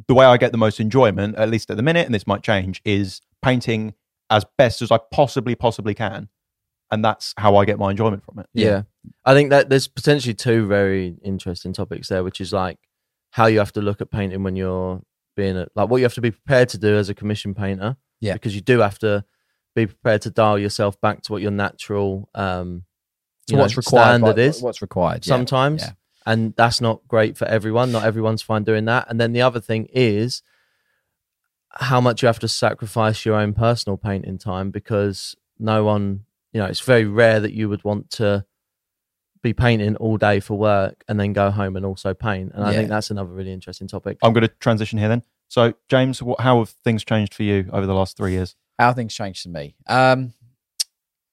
the 0.08 0.14
way 0.14 0.24
I 0.26 0.36
get 0.36 0.52
the 0.52 0.58
most 0.58 0.80
enjoyment, 0.80 1.36
at 1.36 1.48
least 1.50 1.70
at 1.70 1.76
the 1.76 1.82
minute, 1.82 2.06
and 2.06 2.14
this 2.14 2.26
might 2.26 2.42
change, 2.42 2.80
is 2.84 3.20
painting 3.42 3.94
as 4.30 4.44
best 4.58 4.80
as 4.82 4.90
I 4.90 4.98
possibly 5.10 5.54
possibly 5.54 5.94
can. 5.94 6.28
and 6.92 7.04
that's 7.04 7.32
how 7.36 7.54
I 7.56 7.64
get 7.64 7.78
my 7.78 7.90
enjoyment 7.92 8.24
from 8.24 8.40
it. 8.40 8.46
Yeah. 8.52 8.82
I 9.24 9.32
think 9.34 9.50
that 9.50 9.68
there's 9.68 9.86
potentially 9.86 10.34
two 10.34 10.66
very 10.66 11.14
interesting 11.22 11.72
topics 11.72 12.08
there, 12.08 12.24
which 12.24 12.40
is 12.40 12.52
like 12.52 12.78
how 13.30 13.46
you 13.46 13.58
have 13.60 13.72
to 13.74 13.80
look 13.80 14.00
at 14.00 14.10
painting 14.10 14.42
when 14.42 14.56
you're 14.56 15.00
being 15.36 15.56
a, 15.56 15.68
like 15.76 15.88
what 15.88 15.98
you 15.98 16.02
have 16.04 16.14
to 16.14 16.20
be 16.20 16.32
prepared 16.32 16.68
to 16.70 16.78
do 16.78 16.96
as 16.96 17.08
a 17.08 17.14
commission 17.14 17.54
painter. 17.54 17.96
Yeah. 18.20 18.32
Because 18.32 18.56
you 18.56 18.60
do 18.60 18.80
have 18.80 18.98
to 19.00 19.24
be 19.76 19.86
prepared 19.86 20.22
to 20.22 20.30
dial 20.30 20.58
yourself 20.58 21.00
back 21.00 21.22
to 21.22 21.32
what 21.32 21.42
your 21.42 21.52
natural 21.52 22.28
um 22.34 22.82
So 23.48 23.54
you 23.54 23.60
what's 23.60 23.76
required? 23.76 24.02
standard 24.18 24.36
by- 24.36 24.42
is 24.42 24.60
what's 24.60 24.82
required? 24.82 25.24
yeah. 25.26 25.30
sometimes. 25.34 25.82
yeah. 25.82 25.92
And 26.26 26.54
that's 26.56 26.80
not 26.80 27.06
great 27.08 27.36
for 27.36 27.46
everyone. 27.46 27.92
Not 27.92 28.04
everyone's 28.04 28.42
fine 28.42 28.64
doing 28.64 28.84
that. 28.86 29.06
And 29.08 29.20
then 29.20 29.32
the 29.32 29.42
other 29.42 29.60
thing 29.60 29.88
is 29.92 30.42
how 31.72 32.00
much 32.00 32.22
you 32.22 32.26
have 32.26 32.38
to 32.40 32.48
sacrifice 32.48 33.24
your 33.24 33.36
own 33.36 33.52
personal 33.52 33.96
painting 33.96 34.38
time 34.38 34.70
because 34.70 35.36
no 35.58 35.84
one, 35.84 36.24
you 36.52 36.60
know, 36.60 36.66
it's 36.66 36.80
very 36.80 37.04
rare 37.04 37.40
that 37.40 37.52
you 37.52 37.68
would 37.68 37.84
want 37.84 38.10
to 38.10 38.44
be 39.42 39.52
painting 39.52 39.96
all 39.96 40.16
day 40.16 40.40
for 40.40 40.58
work 40.58 41.02
and 41.08 41.18
then 41.18 41.32
go 41.32 41.50
home 41.50 41.76
and 41.76 41.86
also 41.86 42.12
paint. 42.12 42.52
And 42.54 42.64
I 42.64 42.72
think 42.72 42.88
that's 42.88 43.10
another 43.10 43.30
really 43.30 43.52
interesting 43.52 43.88
topic. 43.88 44.18
I'm 44.22 44.32
going 44.32 44.46
to 44.46 44.52
transition 44.60 44.98
here 44.98 45.08
then. 45.08 45.22
So, 45.48 45.74
James, 45.88 46.22
what, 46.22 46.40
how 46.40 46.58
have 46.58 46.70
things 46.84 47.04
changed 47.04 47.34
for 47.34 47.42
you 47.42 47.68
over 47.72 47.86
the 47.86 47.94
last 47.94 48.16
three 48.16 48.32
years? 48.32 48.54
How 48.78 48.92
things 48.92 49.14
changed 49.14 49.42
for 49.42 49.48
me? 49.48 49.74
Um, 49.88 50.32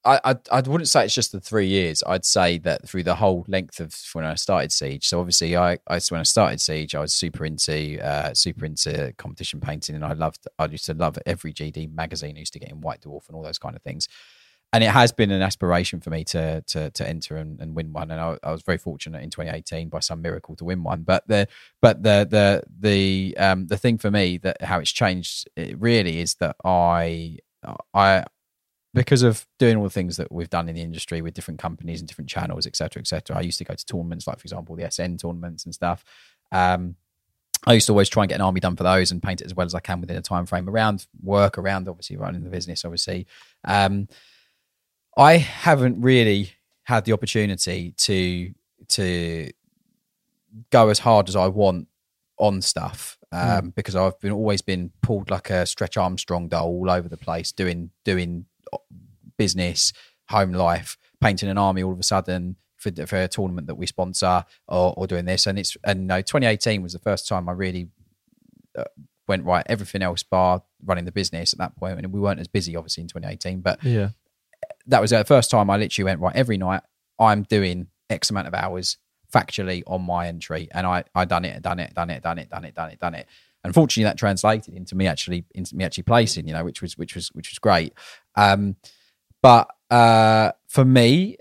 I, 0.07 0.19
I 0.23 0.35
I 0.51 0.61
wouldn't 0.61 0.87
say 0.87 1.03
it's 1.03 1.13
just 1.13 1.33
the 1.33 1.41
three 1.41 1.67
years. 1.67 2.01
I'd 2.07 2.23
say 2.23 2.57
that 2.59 2.87
through 2.87 3.03
the 3.03 3.15
whole 3.15 3.43
length 3.47 3.81
of 3.81 3.93
when 4.13 4.23
I 4.23 4.35
started 4.35 4.71
Siege. 4.71 5.05
So 5.05 5.19
obviously, 5.19 5.57
I, 5.57 5.79
I 5.87 5.99
when 6.09 6.21
I 6.21 6.23
started 6.23 6.61
Siege, 6.61 6.95
I 6.95 7.01
was 7.01 7.13
super 7.13 7.43
into 7.45 7.99
uh, 8.03 8.33
super 8.33 8.65
into 8.65 9.13
competition 9.17 9.59
painting, 9.59 9.95
and 9.95 10.05
I 10.05 10.13
loved. 10.13 10.47
I 10.57 10.65
used 10.65 10.85
to 10.85 10.93
love 10.93 11.19
every 11.25 11.51
GD 11.53 11.93
magazine. 11.93 12.37
I 12.37 12.39
used 12.39 12.53
to 12.53 12.59
get 12.59 12.69
in 12.69 12.79
White 12.79 13.01
Dwarf 13.01 13.27
and 13.27 13.35
all 13.35 13.43
those 13.43 13.59
kind 13.59 13.75
of 13.75 13.81
things. 13.81 14.07
And 14.73 14.83
it 14.83 14.89
has 14.89 15.13
been 15.13 15.31
an 15.31 15.41
aspiration 15.41 15.99
for 15.99 16.09
me 16.09 16.23
to 16.25 16.61
to 16.61 16.89
to 16.91 17.07
enter 17.07 17.35
and, 17.35 17.59
and 17.59 17.75
win 17.75 17.91
one. 17.91 18.09
And 18.09 18.21
I, 18.21 18.37
I 18.43 18.51
was 18.51 18.61
very 18.63 18.77
fortunate 18.77 19.23
in 19.23 19.29
2018 19.29 19.89
by 19.89 19.99
some 19.99 20.21
miracle 20.21 20.55
to 20.55 20.65
win 20.65 20.83
one. 20.83 21.03
But 21.03 21.27
the 21.27 21.47
but 21.81 22.03
the 22.03 22.25
the 22.29 22.63
the 22.79 23.37
um 23.37 23.67
the 23.67 23.77
thing 23.77 23.97
for 23.97 24.09
me 24.09 24.37
that 24.39 24.61
how 24.61 24.79
it's 24.79 24.91
changed 24.91 25.49
it 25.57 25.77
really 25.79 26.19
is 26.21 26.35
that 26.35 26.55
I 26.63 27.39
I 27.93 28.23
because 28.97 29.21
of 29.21 29.45
doing 29.59 29.77
all 29.77 29.83
the 29.83 29.89
things 29.91 30.17
that 30.17 30.31
we've 30.31 30.49
done 30.49 30.67
in 30.67 30.75
the 30.75 30.81
industry 30.81 31.21
with 31.21 31.35
different 31.35 31.59
companies 31.59 31.99
and 31.99 32.07
different 32.07 32.29
channels, 32.29 32.65
et 32.65 32.75
cetera, 32.75 32.99
et 32.99 33.07
cetera. 33.07 33.37
I 33.37 33.41
used 33.41 33.59
to 33.59 33.63
go 33.63 33.75
to 33.75 33.85
tournaments, 33.85 34.25
like 34.25 34.39
for 34.39 34.43
example, 34.43 34.75
the 34.75 34.89
SN 34.89 35.17
tournaments 35.17 35.65
and 35.65 35.73
stuff. 35.73 36.03
Um, 36.51 36.95
I 37.65 37.73
used 37.73 37.85
to 37.87 37.93
always 37.93 38.09
try 38.09 38.23
and 38.23 38.29
get 38.29 38.35
an 38.35 38.41
army 38.41 38.59
done 38.59 38.75
for 38.75 38.83
those 38.83 39.11
and 39.11 39.21
paint 39.21 39.41
it 39.41 39.45
as 39.45 39.53
well 39.53 39.65
as 39.65 39.75
I 39.75 39.81
can 39.81 40.01
within 40.01 40.17
a 40.17 40.21
time 40.21 40.47
frame 40.47 40.67
around 40.67 41.05
work, 41.21 41.59
around 41.59 41.87
obviously 41.87 42.17
running 42.17 42.43
the 42.43 42.49
business, 42.49 42.83
obviously. 42.83 43.27
Um, 43.63 44.07
I 45.15 45.37
haven't 45.37 46.01
really 46.01 46.53
had 46.83 47.05
the 47.05 47.13
opportunity 47.13 47.93
to 47.97 48.53
to 48.89 49.51
go 50.71 50.89
as 50.89 50.99
hard 50.99 51.29
as 51.29 51.35
I 51.35 51.47
want 51.47 51.87
on 52.39 52.61
stuff 52.61 53.17
um, 53.31 53.71
because 53.75 53.95
I've 53.95 54.19
been 54.19 54.31
always 54.31 54.61
been 54.61 54.91
pulled 55.01 55.29
like 55.29 55.49
a 55.49 55.65
Stretch 55.65 55.97
Armstrong 55.97 56.47
doll 56.47 56.67
all 56.67 56.89
over 56.89 57.09
the 57.09 57.17
place, 57.17 57.51
doing 57.51 57.91
doing 58.03 58.45
business, 59.37 59.93
home 60.29 60.51
life, 60.53 60.97
painting 61.21 61.49
an 61.49 61.57
army 61.57 61.83
all 61.83 61.93
of 61.93 61.99
a 61.99 62.03
sudden 62.03 62.55
for, 62.75 62.91
for 63.07 63.15
a 63.17 63.27
tournament 63.27 63.67
that 63.67 63.75
we 63.75 63.85
sponsor 63.85 64.43
or, 64.67 64.93
or 64.97 65.07
doing 65.07 65.25
this. 65.25 65.47
And 65.47 65.57
it's 65.59 65.75
and 65.83 66.07
no, 66.07 66.21
2018 66.21 66.81
was 66.81 66.93
the 66.93 66.99
first 66.99 67.27
time 67.27 67.49
I 67.49 67.53
really 67.53 67.89
uh, 68.77 68.83
went 69.27 69.43
right. 69.45 69.63
Everything 69.67 70.01
else 70.01 70.23
bar 70.23 70.63
running 70.85 71.05
the 71.05 71.11
business 71.11 71.53
at 71.53 71.59
that 71.59 71.75
point, 71.75 71.97
and 71.97 72.13
we 72.13 72.19
weren't 72.19 72.39
as 72.39 72.47
busy 72.47 72.75
obviously 72.75 73.01
in 73.01 73.07
2018, 73.07 73.61
but 73.61 73.83
Yeah. 73.83 74.09
that 74.87 75.01
was 75.01 75.11
the 75.11 75.23
first 75.25 75.49
time 75.51 75.69
I 75.69 75.77
literally 75.77 76.05
went 76.05 76.19
right 76.21 76.35
every 76.35 76.57
night. 76.57 76.81
I'm 77.19 77.43
doing 77.43 77.87
X 78.09 78.29
amount 78.29 78.47
of 78.47 78.53
hours 78.53 78.97
factually 79.33 79.83
on 79.87 80.01
my 80.03 80.27
entry, 80.27 80.69
and 80.71 80.85
I 80.87 81.03
I 81.15 81.25
done 81.25 81.45
it, 81.45 81.61
done 81.61 81.79
it, 81.79 81.93
done 81.93 82.09
it, 82.09 82.21
done 82.23 82.37
it, 82.37 82.49
done 82.49 82.63
it, 82.65 82.75
done 82.75 82.89
it, 82.91 82.99
done 82.99 83.15
it. 83.15 83.27
Unfortunately, 83.63 84.03
that 84.05 84.17
translated 84.17 84.73
into 84.75 84.95
me 84.95 85.07
actually 85.07 85.45
into 85.53 85.75
me 85.75 85.83
actually 85.83 86.03
placing, 86.03 86.47
you 86.47 86.53
know, 86.53 86.63
which 86.63 86.81
was 86.81 86.97
which 86.97 87.15
was 87.15 87.29
which 87.29 87.49
was 87.51 87.59
great. 87.59 87.93
Um, 88.37 88.77
but 89.41 89.67
uh, 89.89 90.51
for 90.67 90.85
me, 90.85 91.37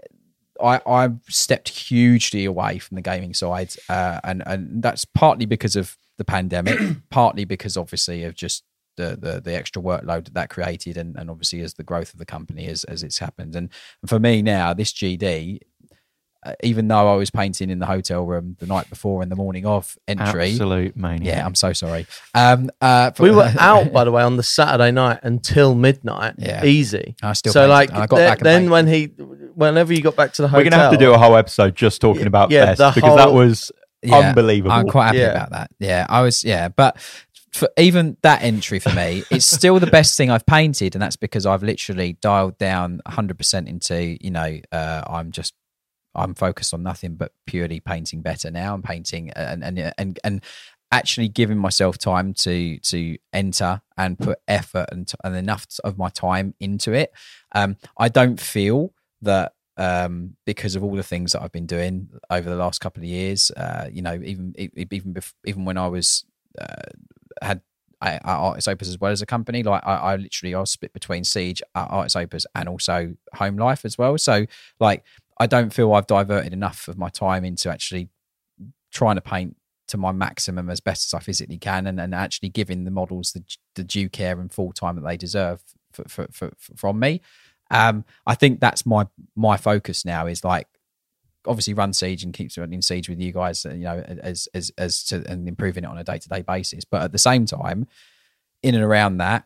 I 0.61 0.81
I 0.87 1.11
stepped 1.29 1.68
hugely 1.68 2.44
away 2.44 2.79
from 2.79 2.97
the 2.97 3.03
gaming 3.03 3.35
side, 3.35 3.75
uh, 3.88 4.21
and 4.25 4.42
and 4.47 4.83
that's 4.83 5.05
partly 5.05 5.47
because 5.47 5.77
of 5.77 5.97
the 6.18 6.25
pandemic, 6.25 6.79
partly 7.11 7.44
because 7.44 7.77
obviously 7.77 8.25
of 8.25 8.35
just 8.35 8.64
the, 8.97 9.16
the 9.21 9.40
the 9.40 9.55
extra 9.55 9.83
workload 9.83 10.25
that 10.25 10.35
that 10.35 10.51
created, 10.51 10.97
and, 10.97 11.16
and 11.16 11.31
obviously 11.31 11.61
as 11.61 11.75
the 11.75 11.85
growth 11.85 12.12
of 12.12 12.18
the 12.18 12.27
company 12.27 12.66
as 12.66 12.85
as 12.85 13.03
it's 13.03 13.18
happened. 13.18 13.55
And 13.55 13.71
for 14.07 14.18
me 14.18 14.42
now, 14.42 14.73
this 14.73 14.92
GD, 14.92 15.61
even 16.63 16.89
though 16.89 17.13
I 17.13 17.17
was 17.17 17.31
painting 17.31 17.71
in 17.71 17.79
the 17.79 17.87
hotel 17.87 18.25
room 18.25 18.57
the 18.59 18.67
night 18.67 18.89
before 18.91 19.23
and 19.23 19.31
the 19.31 19.37
morning 19.37 19.67
of 19.67 19.97
entry, 20.09 20.51
Absolute 20.53 20.97
maniac. 20.97 21.37
yeah, 21.37 21.45
I'm 21.47 21.55
so 21.55 21.73
sorry. 21.73 22.07
Um, 22.35 22.71
uh, 22.81 23.11
for- 23.13 23.23
We 23.25 23.31
were 23.31 23.53
out, 23.59 23.93
by 23.93 24.05
the 24.05 24.13
way, 24.13 24.23
on 24.23 24.37
the 24.37 24.43
Saturday 24.43 24.91
night 24.91 25.21
until 25.23 25.75
midnight. 25.75 26.35
Yeah. 26.39 26.65
Easy. 26.65 27.15
I 27.23 27.33
still 27.35 27.53
so 27.53 27.61
painted, 27.69 27.73
like 27.73 27.93
I 27.93 28.07
got 28.07 28.17
then, 28.17 28.31
back 28.31 28.39
then 28.41 28.61
painted. 28.63 28.71
when 28.71 28.87
he 28.87 29.05
whenever 29.55 29.93
you 29.93 30.03
got 30.03 30.17
back 30.17 30.33
to 30.35 30.43
the 30.43 30.49
hotel 30.49 30.61
We're 30.61 30.65
going 30.71 30.73
to 30.73 30.79
have 30.79 30.93
to 30.93 30.99
do 30.99 31.13
a 31.15 31.19
whole 31.19 31.37
episode 31.37 31.75
just 31.75 32.01
talking 32.01 32.23
Yeah, 32.23 32.27
about 32.29 32.51
yeah, 32.51 32.65
best 32.67 32.79
the 32.79 32.93
because 32.95 33.17
that 33.17 33.33
was 33.33 33.73
Yeah, 34.03 34.17
unbelievable. 34.19 34.73
I'm 34.73 34.89
quite 34.89 35.07
happy 35.07 35.19
Yeah. 35.19 35.31
about 35.31 35.51
that. 35.53 35.71
Yeah, 35.79 36.07
I 36.09 36.21
was. 36.23 36.45
Yeah, 36.45 36.69
but 36.69 36.99
for 37.53 37.71
even 37.79 38.19
that 38.21 38.43
entry 38.43 38.79
for 38.79 38.91
me, 38.93 39.23
it's 39.31 39.47
still 39.47 39.81
the 39.81 39.87
best 39.87 40.15
thing 40.19 40.31
I've 40.31 40.45
painted, 40.45 40.95
and 40.95 41.01
that's 41.01 41.17
because 41.17 41.47
I've 41.47 41.63
literally 41.63 42.13
dialed 42.21 42.59
down 42.59 43.01
100 43.07 43.39
percent 43.39 43.67
into. 43.67 44.19
You 44.23 44.31
know, 44.31 44.59
uh, 44.71 45.03
I'm 45.07 45.33
just. 45.33 45.55
I'm 46.16 46.35
focused 46.35 46.74
on 46.74 46.83
nothing 46.83 47.14
but 47.14 47.33
purely 47.46 47.81
painting 47.81 48.22
better 48.22 48.50
now. 48.50 48.74
I'm 48.74 48.83
painting 48.83 49.31
and 49.31 49.62
and 49.62 49.92
and 49.98 50.18
and 50.24 50.44
actually 50.92 51.29
giving 51.29 51.59
myself 51.59 51.98
time 51.98 52.33
to 52.33 52.79
to 52.79 53.18
enter 53.33 53.83
and 53.96 54.18
put 54.18 54.38
effort 54.48 54.87
and, 54.92 55.11
and 55.24 55.37
enough 55.37 55.66
of 55.85 55.98
my 55.98 56.09
time 56.09 56.55
into 56.61 56.92
it. 56.92 57.12
Um, 57.55 57.76
I 57.98 58.09
don't 58.09 58.40
feel 58.40 58.92
that 59.22 59.52
um, 59.76 60.37
because 60.44 60.74
of 60.74 60.83
all 60.83 60.94
the 60.94 61.02
things 61.02 61.33
that 61.33 61.42
I've 61.42 61.52
been 61.52 61.66
doing 61.66 62.09
over 62.31 62.48
the 62.48 62.57
last 62.57 62.81
couple 62.81 63.02
of 63.02 63.09
years. 63.09 63.50
Uh, 63.50 63.88
you 63.92 64.02
know, 64.02 64.14
even 64.24 64.55
even 64.57 65.16
even 65.44 65.64
when 65.64 65.76
I 65.76 65.88
was 65.88 66.24
uh, 66.59 66.90
had 67.42 67.61
I, 68.00 68.16
I 68.24 68.33
Artis 68.33 68.68
Opus 68.68 68.88
as 68.88 68.98
well 68.98 69.12
as 69.12 69.22
a 69.22 69.26
company, 69.26 69.62
like 69.62 69.83
I, 69.87 69.94
I 69.94 70.16
literally 70.16 70.55
I 70.55 70.61
was 70.61 70.70
split 70.70 70.92
between 70.92 71.24
Siege, 71.24 71.62
uh, 71.74 71.87
Artis 71.90 72.16
Opus, 72.16 72.46
and 72.55 72.68
also 72.68 73.14
Home 73.35 73.57
Life 73.57 73.85
as 73.85 73.98
well. 73.98 74.16
So 74.18 74.46
like 74.81 75.05
I 75.38 75.46
don't 75.46 75.72
feel 75.72 75.92
I've 75.92 76.07
diverted 76.07 76.53
enough 76.53 76.88
of 76.88 76.96
my 76.99 77.09
time 77.09 77.44
into 77.44 77.70
actually 77.70 78.09
trying 78.92 79.16
to 79.16 79.20
paint 79.20 79.57
to 79.88 79.96
my 79.96 80.11
maximum 80.12 80.68
as 80.70 80.81
best 80.81 81.09
as 81.09 81.14
I 81.14 81.22
physically 81.22 81.59
can, 81.59 81.87
and, 81.87 82.01
and 82.01 82.14
actually 82.14 82.49
giving 82.49 82.85
the 82.85 82.90
models 82.90 83.33
the 83.33 83.44
the 83.75 83.85
due 83.85 84.09
care 84.09 84.40
and 84.40 84.53
full 84.53 84.72
time 84.72 84.96
that 84.96 85.03
they 85.03 85.16
deserve 85.16 85.62
for, 85.92 86.05
for, 86.09 86.27
for, 86.33 86.51
from 86.77 86.99
me. 86.99 87.20
Um, 87.70 88.05
I 88.27 88.35
think 88.35 88.61
that's 88.61 88.87
my 88.87 89.07
my 89.35 89.57
focus 89.57 90.05
now 90.05 90.27
is 90.27 90.44
like 90.44 90.68
obviously 91.46 91.75
run 91.75 91.92
siege 91.92 92.25
and 92.25 92.35
keeps 92.35 92.59
running 92.59 92.83
siege 92.83 93.09
with 93.09 93.20
you 93.20 93.33
guys, 93.33 93.64
you 93.64 93.85
know, 93.85 93.99
as 94.01 94.49
as 94.55 94.72
as 94.79 95.05
to 95.05 95.25
and 95.29 95.49
improving 95.49 95.85
it 95.85 95.90
on 95.90 95.99
a 95.99 96.05
day 96.05 96.18
to 96.18 96.29
day 96.29 96.42
basis. 96.42 96.85
But 96.85 97.03
at 97.03 97.12
the 97.12 97.18
same 97.18 97.46
time, 97.46 97.87
in 98.62 98.75
and 98.75 98.85
around 98.85 99.18
that, 99.18 99.44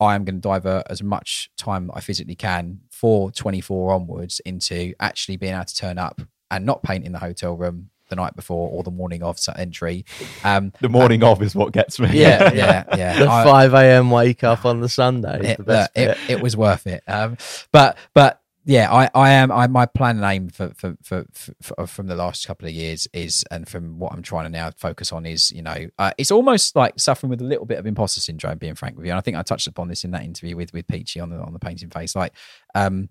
I 0.00 0.14
am 0.14 0.24
going 0.24 0.36
to 0.36 0.40
divert 0.40 0.84
as 0.88 1.02
much 1.02 1.50
time 1.56 1.88
that 1.88 1.94
I 1.96 2.00
physically 2.00 2.36
can 2.36 2.80
for 2.90 3.30
24 3.30 3.92
onwards 3.92 4.40
into 4.44 4.94
actually 5.00 5.36
being 5.36 5.54
able 5.54 5.64
to 5.64 5.74
turn 5.74 5.98
up 5.98 6.20
and 6.50 6.64
not 6.64 6.82
paint 6.82 7.04
in 7.04 7.12
the 7.12 7.18
hotel 7.18 7.56
room 7.56 7.90
the 8.08 8.16
night 8.16 8.34
before 8.34 8.70
or 8.70 8.82
the 8.82 8.90
morning 8.90 9.22
of 9.22 9.38
sa- 9.38 9.52
entry. 9.56 10.04
Um, 10.44 10.72
the 10.80 10.88
morning 10.88 11.22
of 11.22 11.42
is 11.42 11.54
what 11.54 11.72
gets 11.72 11.98
me. 12.00 12.08
yeah, 12.12 12.52
yeah, 12.54 12.84
yeah. 12.96 13.18
the 13.18 13.28
I- 13.30 13.44
five 13.44 13.74
a.m. 13.74 14.10
wake 14.10 14.44
up 14.44 14.64
on 14.64 14.80
the 14.80 14.88
Sunday. 14.88 15.40
Is 15.40 15.46
it, 15.50 15.56
the 15.58 15.62
best 15.64 15.96
look, 15.96 16.08
it, 16.08 16.30
it 16.30 16.40
was 16.42 16.56
worth 16.56 16.86
it. 16.86 17.02
Um, 17.06 17.36
but 17.72 17.98
but 18.14 18.37
yeah, 18.68 18.92
I, 18.92 19.08
I 19.14 19.30
am 19.30 19.50
I 19.50 19.66
my 19.66 19.86
plan 19.86 20.16
and 20.16 20.24
aim 20.26 20.50
for 20.50 20.74
for, 20.74 20.94
for 21.02 21.24
for 21.62 21.86
from 21.86 22.06
the 22.06 22.14
last 22.14 22.46
couple 22.46 22.68
of 22.68 22.74
years 22.74 23.08
is 23.14 23.42
and 23.50 23.66
from 23.66 23.98
what 23.98 24.12
I'm 24.12 24.20
trying 24.22 24.44
to 24.44 24.50
now 24.50 24.70
focus 24.76 25.10
on 25.10 25.24
is 25.24 25.50
you 25.50 25.62
know 25.62 25.86
uh, 25.98 26.12
it's 26.18 26.30
almost 26.30 26.76
like 26.76 27.00
suffering 27.00 27.30
with 27.30 27.40
a 27.40 27.44
little 27.44 27.64
bit 27.64 27.78
of 27.78 27.86
imposter 27.86 28.20
syndrome. 28.20 28.58
Being 28.58 28.74
frank 28.74 28.98
with 28.98 29.06
you, 29.06 29.12
and 29.12 29.16
I 29.16 29.22
think 29.22 29.38
I 29.38 29.42
touched 29.42 29.68
upon 29.68 29.88
this 29.88 30.04
in 30.04 30.10
that 30.10 30.22
interview 30.22 30.54
with 30.54 30.74
with 30.74 30.86
Peachy 30.86 31.18
on 31.18 31.30
the 31.30 31.40
on 31.40 31.54
the 31.54 31.58
painting 31.58 31.88
face. 31.88 32.14
Like, 32.14 32.34
um, 32.74 33.08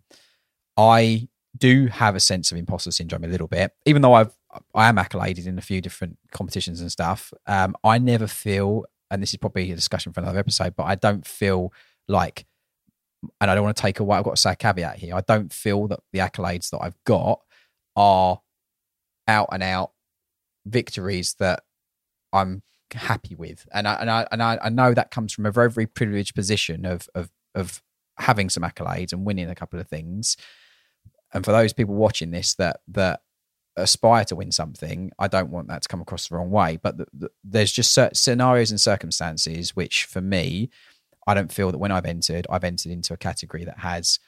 I 0.77 1.27
do 1.57 1.87
have 1.87 2.15
a 2.15 2.19
sense 2.19 2.51
of 2.51 2.59
imposter 2.59 2.91
syndrome 2.91 3.23
a 3.23 3.27
little 3.27 3.47
bit, 3.47 3.71
even 3.87 4.03
though 4.03 4.13
I've 4.13 4.37
I 4.75 4.89
am 4.89 4.97
accoladed 4.97 5.47
in 5.47 5.57
a 5.57 5.61
few 5.61 5.81
different 5.81 6.19
competitions 6.31 6.81
and 6.81 6.91
stuff. 6.91 7.33
Um, 7.47 7.75
I 7.83 7.97
never 7.97 8.27
feel, 8.27 8.85
and 9.09 9.23
this 9.23 9.31
is 9.33 9.37
probably 9.37 9.71
a 9.71 9.75
discussion 9.75 10.13
for 10.13 10.19
another 10.19 10.37
episode, 10.37 10.75
but 10.75 10.83
I 10.83 10.93
don't 10.93 11.25
feel 11.25 11.73
like, 12.07 12.45
and 13.39 13.49
I 13.51 13.55
don't 13.55 13.63
want 13.63 13.77
to 13.77 13.81
take 13.81 13.99
away. 13.99 14.17
I've 14.17 14.23
got 14.23 14.35
to 14.35 14.41
say 14.41 14.51
a 14.51 14.55
caveat 14.55 14.97
here. 14.97 15.15
I 15.15 15.21
don't 15.21 15.51
feel 15.51 15.87
that 15.87 15.99
the 16.11 16.19
accolades 16.19 16.69
that 16.71 16.79
I've 16.81 16.97
got 17.05 17.41
are 17.95 18.41
out 19.27 19.49
and 19.51 19.63
out 19.63 19.91
victories 20.65 21.35
that 21.39 21.63
I'm 22.33 22.63
happy 22.93 23.35
with, 23.35 23.67
and 23.73 23.87
I 23.87 23.93
and 23.95 24.09
I 24.09 24.27
and 24.31 24.43
I, 24.43 24.59
I 24.61 24.69
know 24.69 24.93
that 24.93 25.11
comes 25.11 25.33
from 25.33 25.45
a 25.45 25.51
very 25.51 25.71
very 25.71 25.87
privileged 25.87 26.35
position 26.35 26.85
of 26.85 27.09
of 27.15 27.29
of 27.55 27.81
having 28.19 28.49
some 28.49 28.63
accolades 28.63 29.13
and 29.13 29.25
winning 29.25 29.49
a 29.49 29.55
couple 29.55 29.79
of 29.79 29.87
things. 29.87 30.37
and 31.33 31.45
for 31.45 31.51
those 31.51 31.73
people 31.73 31.95
watching 31.95 32.31
this 32.31 32.55
that 32.55 32.81
that 32.87 33.21
aspire 33.77 34.25
to 34.25 34.35
win 34.35 34.51
something, 34.51 35.11
I 35.19 35.27
don't 35.27 35.51
want 35.51 35.67
that 35.69 35.83
to 35.83 35.87
come 35.87 36.01
across 36.01 36.27
the 36.27 36.35
wrong 36.35 36.49
way. 36.49 36.77
But 36.81 36.97
the, 36.97 37.07
the, 37.13 37.29
there's 37.43 37.71
just 37.71 37.93
certain 37.93 38.15
scenarios 38.15 38.71
and 38.71 38.81
circumstances 38.81 39.75
which, 39.75 40.05
for 40.05 40.21
me, 40.21 40.69
I 41.27 41.33
don't 41.33 41.51
feel 41.51 41.71
that 41.71 41.77
when 41.77 41.91
I've 41.91 42.05
entered, 42.05 42.47
I've 42.49 42.63
entered 42.63 42.91
into 42.91 43.13
a 43.13 43.17
category 43.17 43.65
that 43.65 43.79
has 43.79 44.19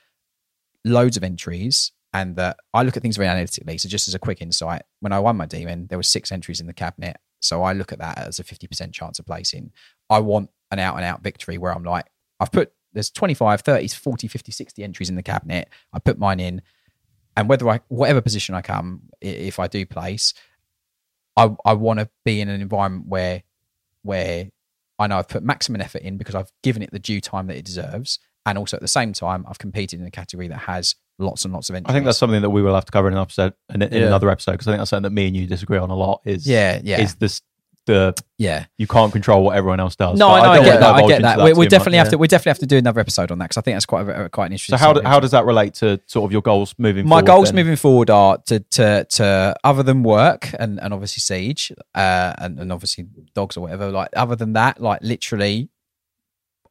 loads 0.85 1.17
of 1.17 1.23
entries 1.23 1.91
and 2.13 2.35
that 2.35 2.57
I 2.73 2.83
look 2.83 2.97
at 2.97 3.01
things 3.01 3.17
very 3.17 3.29
analytically. 3.29 3.77
So, 3.77 3.89
just 3.89 4.07
as 4.07 4.15
a 4.15 4.19
quick 4.19 4.41
insight, 4.41 4.83
when 4.99 5.13
I 5.13 5.19
won 5.19 5.37
my 5.37 5.45
demon, 5.45 5.87
there 5.87 5.97
were 5.97 6.03
six 6.03 6.31
entries 6.31 6.59
in 6.59 6.67
the 6.67 6.73
cabinet. 6.73 7.17
So 7.41 7.63
I 7.63 7.73
look 7.73 7.91
at 7.91 7.99
that 7.99 8.17
as 8.17 8.39
a 8.39 8.43
50% 8.43 8.91
chance 8.93 9.19
of 9.19 9.25
placing. 9.25 9.71
I 10.09 10.19
want 10.19 10.49
an 10.71 10.79
out 10.79 10.95
and 10.95 11.05
out 11.05 11.23
victory 11.23 11.57
where 11.57 11.73
I'm 11.73 11.83
like, 11.83 12.05
I've 12.39 12.51
put 12.51 12.73
there's 12.93 13.11
25, 13.11 13.61
30, 13.61 13.87
40, 13.87 14.27
50, 14.27 14.51
60 14.51 14.83
entries 14.83 15.09
in 15.09 15.15
the 15.15 15.23
cabinet. 15.23 15.69
I 15.93 15.99
put 15.99 16.17
mine 16.17 16.39
in, 16.39 16.61
and 17.37 17.47
whether 17.47 17.69
I 17.69 17.81
whatever 17.87 18.21
position 18.21 18.55
I 18.55 18.61
come, 18.61 19.03
if 19.21 19.59
I 19.59 19.67
do 19.67 19.85
place, 19.85 20.33
I 21.37 21.55
I 21.65 21.73
want 21.73 21.99
to 21.99 22.09
be 22.25 22.41
in 22.41 22.49
an 22.49 22.61
environment 22.61 23.07
where 23.07 23.43
where 24.01 24.49
I 24.99 25.07
know 25.07 25.17
I've 25.17 25.27
put 25.29 25.43
maximum 25.43 25.81
effort 25.81 26.01
in 26.01 26.17
because 26.17 26.35
I've 26.35 26.51
given 26.61 26.81
it 26.83 26.91
the 26.91 26.99
due 26.99 27.21
time 27.21 27.47
that 27.47 27.55
it 27.57 27.65
deserves, 27.65 28.19
and 28.45 28.57
also 28.57 28.77
at 28.77 28.81
the 28.81 28.87
same 28.87 29.13
time 29.13 29.45
I've 29.47 29.57
competed 29.59 29.99
in 29.99 30.05
a 30.05 30.11
category 30.11 30.47
that 30.49 30.57
has 30.57 30.95
lots 31.17 31.43
and 31.45 31.53
lots 31.53 31.69
of 31.69 31.75
entries. 31.75 31.89
I 31.91 31.93
think 31.93 32.05
that's 32.05 32.17
something 32.17 32.41
that 32.41 32.49
we 32.49 32.61
will 32.61 32.75
have 32.75 32.85
to 32.85 32.91
cover 32.91 33.07
in 33.07 33.13
an 33.13 33.19
episode 33.21 33.53
in, 33.73 33.81
in 33.81 33.93
Yeah. 33.93 34.07
another 34.07 34.29
episode 34.29 34.51
because 34.53 34.67
I 34.67 34.71
think 34.71 34.79
that's 34.81 34.89
something 34.89 35.03
that 35.03 35.11
me 35.11 35.27
and 35.27 35.35
you 35.35 35.47
disagree 35.47 35.77
on 35.77 35.89
a 35.89 35.95
lot. 35.95 36.21
Is 36.25 36.47
yeah, 36.47 36.79
yeah, 36.83 37.01
is 37.01 37.15
this 37.15 37.41
the 37.89 38.15
yeah. 38.37 38.65
you 38.77 38.87
can't 38.87 39.11
control 39.11 39.43
what 39.43 39.57
everyone 39.57 39.79
else 39.79 39.95
does? 39.95 40.17
No, 40.17 40.29
But 40.29 40.43
I, 40.45 40.53
I, 40.53 40.63
get 40.63 40.79
that. 40.79 40.95
I 40.95 41.07
get 41.07 41.21
that. 41.23 41.39
We, 41.39 41.53
we 41.53 41.67
definitely 41.67 41.97
much, 41.97 42.05
have 42.05 42.11
to. 42.11 42.17
We 42.17 42.27
definitely 42.27 42.51
have 42.51 42.59
to 42.59 42.65
do 42.67 42.77
another 42.77 43.01
episode 43.01 43.31
on 43.31 43.39
that 43.39 43.45
because 43.45 43.57
I 43.57 43.61
think 43.61 43.75
that's 43.75 43.85
quite 43.85 44.07
a, 44.07 44.29
quite 44.29 44.47
an 44.47 44.51
interesting. 44.53 44.77
So 44.77 44.83
how 44.83 45.01
how 45.01 45.19
does 45.19 45.31
that 45.31 45.45
relate 45.45 45.73
to 45.75 45.99
sort 46.05 46.25
of 46.25 46.31
your 46.31 46.41
goals 46.41 46.75
moving? 46.77 47.03
Forward? 47.03 47.09
My 47.09 47.15
forward 47.21 47.27
goals 47.27 47.47
then? 47.49 47.55
moving 47.55 47.75
forward 47.75 48.09
are 48.09 48.37
to 48.45 48.59
to 48.59 49.05
to 49.09 49.55
other 49.63 49.83
than 49.83 50.03
work 50.03 50.49
and 50.59 50.79
and 50.79 50.93
obviously 50.93 51.21
siege 51.21 51.71
uh 51.95 52.33
and, 52.37 52.59
and 52.59 52.71
obviously 52.71 53.05
dogs 53.33 53.57
or 53.57 53.61
whatever 53.61 53.89
like 53.89 54.09
other 54.15 54.35
than 54.35 54.53
that 54.53 54.81
like 54.81 54.99
literally 55.01 55.69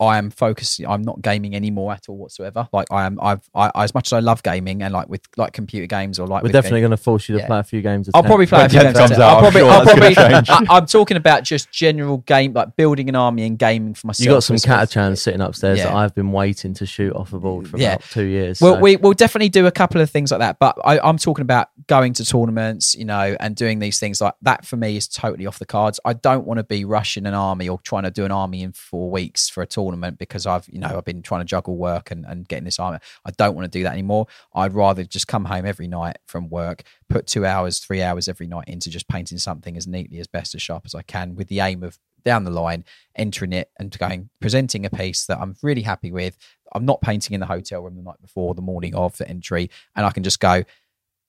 I 0.01 0.19
am 0.19 0.31
focusing. 0.31 0.87
I'm 0.87 1.03
not 1.03 1.21
gaming 1.23 1.57
anymore 1.57 1.93
at 1.93 2.09
all 2.09 2.17
whatsoever. 2.17 2.69
Like 2.73 2.87
I 2.91 3.05
am. 3.05 3.19
I've. 3.21 3.41
I, 3.55 3.71
as 3.75 3.95
much 3.95 4.09
as 4.09 4.13
I 4.13 4.21
love 4.21 4.43
gaming 4.43 4.83
and 4.83 4.93
like 4.95 5.09
with 5.09 5.23
like 5.37 5.53
computer 5.53 5.87
games 5.87 6.19
or 6.19 6.27
like 6.29 6.43
We're 6.45 6.53
definitely 6.53 6.81
going 6.81 6.91
to 6.93 6.97
force 6.97 7.29
you 7.29 7.35
to 7.37 7.41
Yeah. 7.41 7.47
play 7.47 7.59
a 7.59 7.63
few 7.65 7.83
games. 7.83 8.09
I'll 8.15 8.23
10. 8.23 8.29
probably 8.29 8.47
play 8.47 8.65
a 8.65 8.69
few 8.69 8.81
10 8.81 8.93
games. 8.95 9.11
out, 9.13 9.21
I'll 9.21 9.37
I'm 9.37 9.43
probably. 9.43 9.61
sure 9.61 9.71
I'll 9.71 9.85
probably. 9.85 10.15
I, 10.71 10.77
I'm 10.77 10.87
talking 10.87 11.17
about 11.17 11.43
just 11.43 11.73
general 11.73 12.19
game, 12.19 12.53
like 12.53 12.77
building 12.77 13.09
an 13.09 13.17
army 13.17 13.45
and 13.45 13.59
gaming 13.59 13.95
for 13.95 14.07
myself. 14.07 14.25
You 14.25 14.31
got 14.33 14.45
some 14.45 14.57
catachans 14.57 15.19
sitting 15.19 15.41
upstairs 15.41 15.81
that 15.81 15.93
I've 15.93 16.15
been 16.15 16.31
waiting 16.33 16.75
to 16.75 16.87
shoot 16.87 17.13
off 17.15 17.33
a 17.33 17.39
board 17.41 17.69
for 17.69 17.77
Yeah. 17.79 17.95
about 17.95 18.05
two 18.11 18.25
years. 18.25 18.61
Well, 18.61 18.75
so- 18.75 18.81
we 18.81 18.97
we'll 18.97 19.15
definitely 19.15 19.49
do 19.49 19.67
a 19.67 19.73
couple 19.73 20.01
of 20.01 20.09
things 20.11 20.31
like 20.31 20.41
that, 20.41 20.59
but 20.61 20.79
I, 20.85 21.01
I'm 21.01 21.19
talking 21.19 21.43
about 21.43 21.69
going 21.89 22.13
to 22.15 22.25
tournaments, 22.25 22.95
you 22.95 23.05
know, 23.05 23.37
and 23.41 23.57
doing 23.57 23.81
these 23.81 23.99
things 23.99 24.21
like 24.21 24.35
that. 24.43 24.65
For 24.65 24.77
me, 24.77 24.97
is 24.97 25.09
totally 25.09 25.47
off 25.47 25.59
the 25.59 25.67
cards. 25.67 25.99
I 26.05 26.13
don't 26.13 26.47
want 26.47 26.59
to 26.59 26.65
be 26.65 26.85
rushing 26.85 27.27
an 27.27 27.35
army 27.35 27.69
or 27.69 27.81
trying 27.81 28.05
to 28.05 28.11
do 28.13 28.25
an 28.25 28.31
army 28.31 28.63
in 28.63 28.71
four 28.73 29.11
weeks 29.11 29.49
for 29.49 29.61
a 29.63 29.67
tournament 29.67 29.88
because 30.19 30.47
I've, 30.47 30.69
you 30.69 30.79
know, 30.79 30.97
I've 30.97 31.05
been 31.05 31.23
trying 31.23 31.41
to 31.41 31.45
juggle 31.45 31.77
work 31.77 32.11
and, 32.11 32.25
and 32.25 32.47
getting 32.47 32.65
this. 32.65 32.79
I 32.79 32.99
don't 33.37 33.55
want 33.55 33.65
to 33.65 33.79
do 33.79 33.83
that 33.85 33.93
anymore. 33.93 34.27
I'd 34.55 34.75
rather 34.75 35.05
just 35.05 35.29
come 35.29 35.47
home 35.47 35.67
every 35.67 35.89
night 35.89 36.19
from 36.27 36.49
work, 36.49 36.83
put 37.09 37.27
two 37.27 37.45
hours, 37.47 37.79
three 37.79 38.03
hours 38.03 38.29
every 38.29 38.47
night 38.47 38.69
into 38.69 38.91
just 38.91 39.09
painting 39.09 39.39
something 39.39 39.77
as 39.77 39.87
neatly 39.87 40.19
as 40.19 40.27
best 40.27 40.55
as 40.55 40.63
sharp 40.63 40.83
as 40.85 40.95
I 40.95 41.03
can, 41.03 41.35
with 41.35 41.49
the 41.49 41.61
aim 41.61 41.83
of 41.83 41.99
down 42.25 42.45
the 42.45 42.51
line 42.51 42.85
entering 43.15 43.53
it 43.53 43.71
and 43.79 43.97
going 43.99 44.29
presenting 44.41 44.85
a 44.85 44.91
piece 44.91 45.27
that 45.27 45.39
I'm 45.39 45.57
really 45.63 45.83
happy 45.83 46.11
with. 46.11 46.37
I'm 46.73 46.85
not 46.85 47.01
painting 47.01 47.35
in 47.35 47.41
the 47.41 47.47
hotel 47.47 47.83
room 47.83 47.97
the 47.97 48.03
night 48.03 48.21
before, 48.21 48.55
the 48.55 48.63
morning 48.63 48.95
of 48.95 49.17
the 49.17 49.29
entry, 49.29 49.71
and 49.97 50.05
I 50.05 50.11
can 50.11 50.23
just 50.23 50.41
go, 50.41 50.65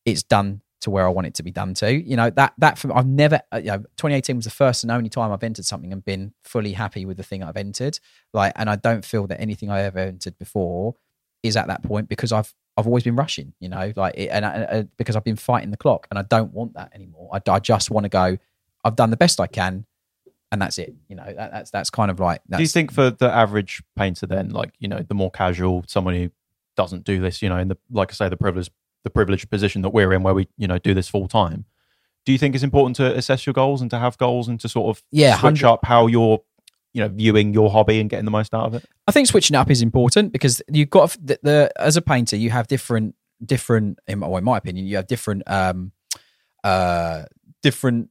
it's 0.06 0.24
done 0.24 0.62
to 0.82 0.90
where 0.90 1.06
I 1.06 1.10
want 1.10 1.28
it 1.28 1.34
to 1.36 1.44
be 1.44 1.52
done 1.52 1.74
to. 1.76 1.94
You 1.94 2.16
know 2.16 2.30
that 2.32 2.54
that 2.58 2.78
for, 2.78 2.96
I've 2.96 3.08
never. 3.08 3.42
uh, 3.54 3.58
You 3.58 3.72
know, 3.72 3.78
2018 3.98 4.38
was 4.38 4.46
the 4.46 4.52
first 4.52 4.84
and 4.84 4.92
only 4.92 5.10
time 5.10 5.32
I've 5.32 5.44
entered 5.44 5.66
something 5.66 5.92
and 5.92 6.04
been 6.04 6.34
fully 6.44 6.74
happy 6.74 7.06
with 7.06 7.18
the 7.18 7.24
thing 7.24 7.44
I've 7.44 7.58
entered. 7.58 8.00
Like, 8.34 8.54
and 8.56 8.70
I 8.70 8.76
don't 8.76 9.04
feel 9.04 9.28
that 9.28 9.40
anything 9.42 9.70
I 9.70 9.82
ever 9.82 10.00
entered 10.00 10.38
before 10.38 10.96
is 11.44 11.58
at 11.58 11.68
that 11.68 11.84
point 11.84 12.10
because 12.10 12.32
I've 12.32 12.54
I've 12.78 12.88
always 12.88 13.04
been 13.04 13.16
rushing. 13.16 13.54
You 13.60 13.70
know, 13.70 13.92
like 13.96 14.16
it, 14.16 14.28
and 14.28 14.46
I, 14.46 14.50
uh, 14.50 14.84
because 14.98 15.16
I've 15.16 15.24
been 15.24 15.36
fighting 15.36 15.72
the 15.72 15.78
clock, 15.78 16.08
and 16.10 16.18
I 16.18 16.24
don't 16.24 16.54
want 16.54 16.74
that 16.76 16.92
anymore. 16.96 17.30
I, 17.34 17.42
I 17.52 17.60
just 17.60 17.92
want 17.92 18.06
to 18.06 18.10
go. 18.10 18.38
I've 18.84 18.96
done 18.96 19.10
the 19.10 19.18
best 19.18 19.42
I 19.42 19.48
can, 19.48 19.86
and 20.52 20.62
that's 20.62 20.78
it. 20.78 20.94
You 21.10 21.18
know, 21.18 21.26
that, 21.26 21.52
that's 21.52 21.72
that's 21.72 21.90
kind 21.90 22.10
of 22.10 22.20
like. 22.22 22.42
That's, 22.48 22.60
Do 22.60 22.64
you 22.64 22.70
think 22.70 22.94
for 22.94 23.10
the 23.10 23.30
average 23.30 23.84
painter, 23.98 24.26
then, 24.26 24.50
like 24.50 24.74
you 24.80 24.88
know, 24.88 25.00
the 25.06 25.14
more 25.14 25.30
casual, 25.30 25.84
someone 25.88 26.16
who 26.16 26.32
doesn't 26.78 27.04
do 27.04 27.20
this, 27.20 27.42
you 27.42 27.50
know, 27.50 27.58
in 27.58 27.68
the 27.68 27.78
like 27.92 28.12
I 28.12 28.14
say, 28.14 28.30
the 28.30 28.38
privileged 28.38 28.72
the 29.04 29.10
privileged 29.10 29.50
position 29.50 29.82
that 29.84 29.90
we're 29.90 30.14
in, 30.14 30.24
where 30.24 30.34
we 30.34 30.48
you 30.58 30.68
know 30.68 30.78
do 30.78 30.94
this 30.94 31.08
full 31.08 31.28
time. 31.28 31.66
Do 32.26 32.32
you 32.32 32.38
think 32.38 32.54
it's 32.54 32.64
important 32.64 32.96
to 32.98 33.16
assess 33.16 33.46
your 33.46 33.54
goals 33.54 33.82
and 33.82 33.90
to 33.92 33.98
have 33.98 34.18
goals 34.18 34.48
and 34.48 34.60
to 34.60 34.70
sort 34.70 34.96
of 34.96 35.04
Yeah, 35.12 35.32
switch 35.34 35.64
100 35.64 35.66
up 35.68 35.86
how 35.86 36.08
you're 36.08 36.40
you 36.94 37.02
know 37.02 37.08
viewing 37.08 37.54
your 37.54 37.70
hobby 37.72 38.00
and 38.00 38.10
getting 38.10 38.26
the 38.26 38.32
most 38.32 38.54
out 38.54 38.66
of 38.66 38.74
it? 38.74 38.86
I 39.08 39.12
think 39.12 39.28
switching 39.28 39.56
up 39.56 39.70
is 39.72 39.82
important 39.82 40.34
because 40.34 40.62
you've 40.72 40.90
got 40.90 41.16
the, 41.22 41.40
the 41.44 41.72
as 41.78 41.98
a 41.98 42.02
painter 42.02 42.36
you 42.36 42.50
have 42.50 42.68
different 42.68 43.16
different 43.46 44.00
in 44.08 44.20
my, 44.20 44.28
well, 44.28 44.38
in 44.38 44.44
my 44.44 44.58
opinion 44.58 44.86
you 44.86 44.98
have 44.98 45.08
different 45.08 45.44
um 45.48 45.92
uh 46.64 47.24
different 47.64 48.10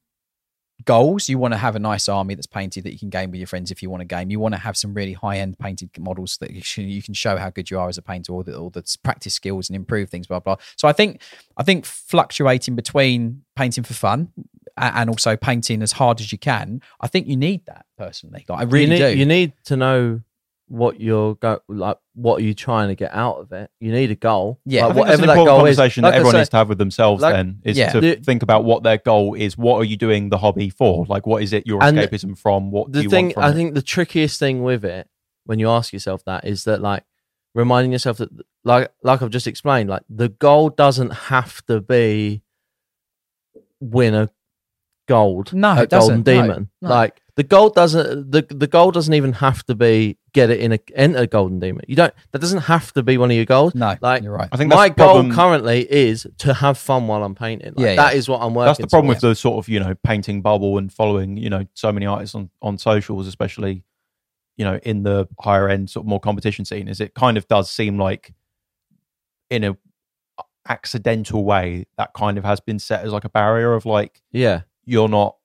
goals. 0.85 1.29
You 1.29 1.39
want 1.39 1.55
to 1.55 1.59
have 1.59 1.77
a 1.77 1.79
nice 1.79 2.09
army 2.09 2.35
that's 2.35 2.47
painted 2.47 2.85
that 2.85 2.93
you 2.93 2.99
can 2.99 3.11
game 3.11 3.31
with 3.31 3.41
your 3.41 3.47
friends 3.47 3.71
if 3.71 3.83
you 3.83 3.91
want 3.91 4.01
to 4.01 4.05
game. 4.05 4.31
You 4.31 4.41
want 4.41 4.55
to 4.55 4.61
have 4.61 4.77
some 4.77 4.95
really 4.95 5.13
high 5.13 5.39
end 5.39 5.59
painted 5.59 5.91
models 5.99 6.39
that 6.39 6.51
you, 6.51 7.03
can 7.03 7.15
show 7.15 7.37
how 7.37 7.51
good 7.51 7.71
you 7.71 7.79
are 7.79 7.89
as 7.89 7.99
a 7.99 8.03
painter 8.03 8.33
or 8.33 8.45
the, 8.45 8.53
the 8.73 8.97
practice 9.03 9.35
skills 9.35 9.69
and 9.69 9.77
improve 9.77 10.11
things 10.11 10.27
blah 10.27 10.41
blah. 10.41 10.57
So 10.77 10.89
i 10.89 10.93
think 10.93 11.21
i 11.57 11.63
think 11.63 11.85
fluctuating 11.85 12.77
between 12.77 13.43
painting 13.57 13.85
for 13.85 13.95
fun 13.95 14.33
and 14.77 15.11
also 15.11 15.37
painting 15.37 15.83
as 15.83 15.93
hard 15.93 16.21
as 16.21 16.31
you 16.31 16.39
can 16.39 16.81
i 17.01 17.07
think 17.07 17.27
you 17.27 17.37
need 17.37 17.65
that 17.67 17.87
personally. 17.97 18.45
Like 18.49 18.61
i 18.61 18.63
really 18.65 18.83
you 18.83 18.89
need, 18.89 19.13
do. 19.13 19.19
You 19.19 19.27
need 19.27 19.53
to 19.65 19.77
know 19.77 20.21
what 20.69 21.01
you're 21.01 21.35
go 21.37 21.61
like. 21.69 21.99
What 22.15 22.41
are 22.41 22.45
you 22.45 22.55
trying 22.55 22.89
to 22.89 22.95
get 22.95 23.15
out 23.15 23.37
of 23.39 23.53
it? 23.53 23.71
You 23.81 23.93
need 23.93 24.11
a 24.11 24.15
goal. 24.15 24.61
Yeah. 24.65 24.87
Like, 24.87 24.91
I 24.91 24.95
think 24.95 24.97
that's 24.97 24.99
whatever 24.99 25.23
an 25.23 25.27
that 25.29 25.33
important 25.33 25.47
goal 25.59 25.67
is. 25.67 25.77
conversation 25.77 26.03
Like 26.03 26.13
that 26.13 26.17
everyone 26.17 26.33
say, 26.33 26.39
needs 26.39 26.49
to 26.51 26.57
have 26.57 26.69
with 26.69 26.79
themselves. 26.79 27.23
like- 27.23 27.35
then 27.35 27.61
is 27.65 27.79
Yeah. 27.79 27.93
to 27.93 28.01
The- 28.01 28.15
think 28.17 28.43
about 28.43 28.65
what 28.65 28.83
their 28.83 28.99
goal 28.99 29.35
is. 29.35 29.57
What 29.59 29.77
are 29.77 29.85
you 29.85 29.97
doing 29.97 30.29
the 30.31 30.39
hobby 30.39 30.69
for? 30.71 31.07
Like, 31.09 31.27
what 31.27 31.43
is 31.43 31.53
it 31.53 31.67
your 31.67 31.81
escapism 31.81 32.37
from? 32.39 32.71
What 32.71 32.93
do 32.93 32.99
the 32.99 33.05
you 33.05 33.11
thing 33.11 33.25
want 33.27 33.35
from 33.35 33.43
I 33.45 33.51
it? 33.51 33.55
think 33.55 33.75
the 33.75 33.83
trickiest 33.83 34.39
thing 34.39 34.63
with 34.63 34.85
it 34.85 35.09
when 35.45 35.59
you 35.59 35.69
ask 35.71 35.93
yourself 35.93 36.25
that 36.27 36.45
is 36.45 36.65
that 36.65 36.81
like 36.83 37.05
reminding 37.55 37.93
yourself 37.93 38.19
that 38.19 38.29
like 38.65 38.93
like 39.03 39.23
I've 39.23 39.31
just 39.31 39.47
explained, 39.47 39.89
like 39.89 40.03
the 40.11 40.29
goal 40.29 40.69
doesn't 40.71 41.11
have 41.13 41.65
to 41.67 41.81
be 41.81 42.43
win 43.81 44.15
a 44.15 44.29
gold 45.07 45.53
No, 45.55 45.75
it 45.81 45.89
doesn't. 45.89 46.23
Golden 46.25 46.37
No, 46.37 46.43
Demon. 46.49 46.71
no. 46.83 46.89
Like 46.89 47.23
the 47.39 47.45
goal 47.45 47.71
doesn't 47.71 48.33
the 48.33 48.45
the 48.51 48.67
goal 48.67 48.91
doesn't 48.91 49.15
even 49.15 49.33
have 49.35 49.65
to 49.67 49.77
be 49.77 50.19
get 50.33 50.51
it 50.51 50.59
in 50.59 50.73
a 50.73 50.79
enter 50.97 51.25
Golden 51.25 51.61
Demon. 51.61 51.85
You 51.87 51.95
don't 51.95 52.13
that 52.33 52.41
doesn't 52.41 52.63
have 52.63 52.93
to 52.95 53.03
be 53.05 53.17
one 53.17 53.31
of 53.31 53.37
your 53.37 53.45
goals. 53.45 53.77
no 53.77 53.97
Like, 54.01 54.25
you're 54.25 54.33
right 54.33 54.49
I 54.51 54.57
think 54.57 54.71
My 54.71 54.89
that's 54.89 54.99
goal 54.99 55.15
problem. 55.15 55.33
currently 55.33 55.87
is 55.89 56.27
to 56.39 56.53
have 56.53 56.77
fun 56.77 57.07
while 57.07 57.23
I'm 57.23 57.37
painting. 57.37 57.75
Like, 57.77 57.87
Yeah, 57.87 57.95
that 57.95 58.15
yeah. 58.15 58.19
is 58.19 58.29
what 58.29 58.43
I'm 58.43 58.55
working. 58.55 58.67
That's 58.71 58.79
the 58.81 58.87
problem 58.89 59.07
with 59.07 59.21
towards. 59.21 59.39
the 59.39 59.41
sort 59.41 59.65
of 59.65 59.69
you 59.69 59.79
know 59.79 59.95
painting 60.03 60.43
bubble 60.43 60.79
and 60.79 60.93
following 60.93 61.37
you 61.37 61.49
know 61.49 61.65
so 61.75 61.93
many 61.93 62.07
artists 62.07 62.35
on 62.35 62.51
on 62.61 62.77
socials, 62.77 63.29
especially 63.29 63.85
you 64.57 64.65
know 64.65 64.81
in 64.83 65.05
the 65.05 65.29
higher 65.41 65.69
end 65.69 65.91
sort 65.91 66.07
of 66.07 66.09
more 66.09 66.19
competition 66.19 66.65
scene. 66.65 66.89
Is 66.89 67.01
it 67.01 67.15
kind 67.15 67.39
of 67.39 67.47
does 67.47 67.71
seem 67.71 67.99
like 67.99 68.35
in 69.49 69.63
a 69.63 69.77
accidental 70.69 71.45
way 71.45 71.87
that 71.97 72.13
kind 72.15 72.37
of 72.37 72.43
has 72.43 72.59
been 72.59 72.81
set 72.81 73.05
as 73.05 73.13
like 73.13 73.25
a 73.25 73.31
barrier 73.31 73.75
of 73.75 73.87
like 73.87 74.23
yeah. 74.33 74.63
you're 74.85 75.09
not. 75.09 75.37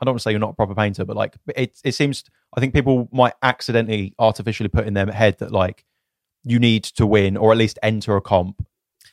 I 0.00 0.04
don't 0.04 0.12
want 0.12 0.20
to 0.20 0.22
say 0.22 0.30
you're 0.30 0.40
not 0.40 0.50
a 0.50 0.54
proper 0.54 0.74
painter, 0.74 1.04
but 1.04 1.16
like 1.16 1.36
it 1.56 1.78
it 1.84 1.92
seems. 1.92 2.24
I 2.56 2.60
think 2.60 2.72
people 2.72 3.08
might 3.12 3.34
accidentally 3.42 4.14
artificially 4.18 4.68
put 4.68 4.86
in 4.86 4.94
their 4.94 5.06
head 5.06 5.38
that 5.38 5.52
like 5.52 5.84
you 6.44 6.58
need 6.58 6.84
to 6.84 7.06
win 7.06 7.36
or 7.36 7.52
at 7.52 7.58
least 7.58 7.78
enter 7.82 8.16
a 8.16 8.20
comp 8.20 8.64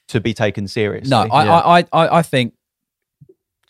to 0.07 0.21
be 0.21 0.33
taken 0.33 0.67
seriously. 0.67 1.09
No, 1.09 1.27
I, 1.31 1.45
Yeah. 1.45 1.59
I, 1.59 1.79
I, 1.79 1.85
I, 1.91 2.17
I 2.19 2.21
think 2.21 2.53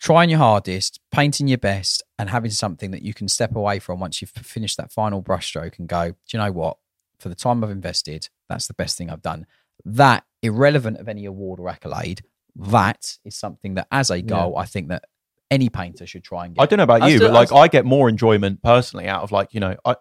trying 0.00 0.30
your 0.30 0.38
hardest, 0.38 1.00
painting 1.10 1.48
your 1.48 1.58
best, 1.58 2.02
and 2.18 2.30
having 2.30 2.50
something 2.50 2.90
that 2.90 3.02
you 3.02 3.14
can 3.14 3.28
step 3.28 3.56
away 3.56 3.78
from 3.78 4.00
once 4.00 4.20
you've 4.20 4.30
finished 4.30 4.76
that 4.76 4.92
final 4.92 5.22
brushstroke 5.22 5.78
and 5.78 5.88
go, 5.88 6.10
do 6.10 6.16
you 6.32 6.38
know 6.38 6.52
what? 6.52 6.76
For 7.18 7.28
the 7.28 7.34
time 7.34 7.64
I've 7.64 7.70
invested, 7.70 8.28
that's 8.48 8.66
the 8.66 8.74
best 8.74 8.98
thing 8.98 9.10
I've 9.10 9.22
done. 9.22 9.46
That, 9.84 10.24
irrelevant 10.42 10.98
of 10.98 11.08
any 11.08 11.24
award 11.24 11.60
or 11.60 11.68
accolade, 11.68 12.22
that 12.54 13.18
is 13.24 13.36
something 13.36 13.74
that, 13.74 13.86
as 13.90 14.10
a 14.10 14.20
goal, 14.22 14.56
I 14.56 14.66
think 14.66 14.88
that 14.88 15.04
any 15.50 15.68
painter 15.68 16.06
should 16.06 16.24
try 16.24 16.46
and 16.46 16.54
get. 16.54 16.62
I 16.62 16.66
don't 16.66 16.78
know 16.78 16.84
about 16.84 17.02
I 17.02 17.08
you, 17.08 17.16
still- 17.18 17.28
but 17.28 17.34
like 17.34 17.52
I 17.52 17.56
I, 17.64 17.68
get 17.68 17.84
more 17.84 18.08
enjoyment 18.08 18.62
personally 18.62 19.08
out 19.08 19.22
of 19.22 19.32
like 19.32 19.54
you 19.54 19.60
know 19.60 19.76
I 19.84 19.96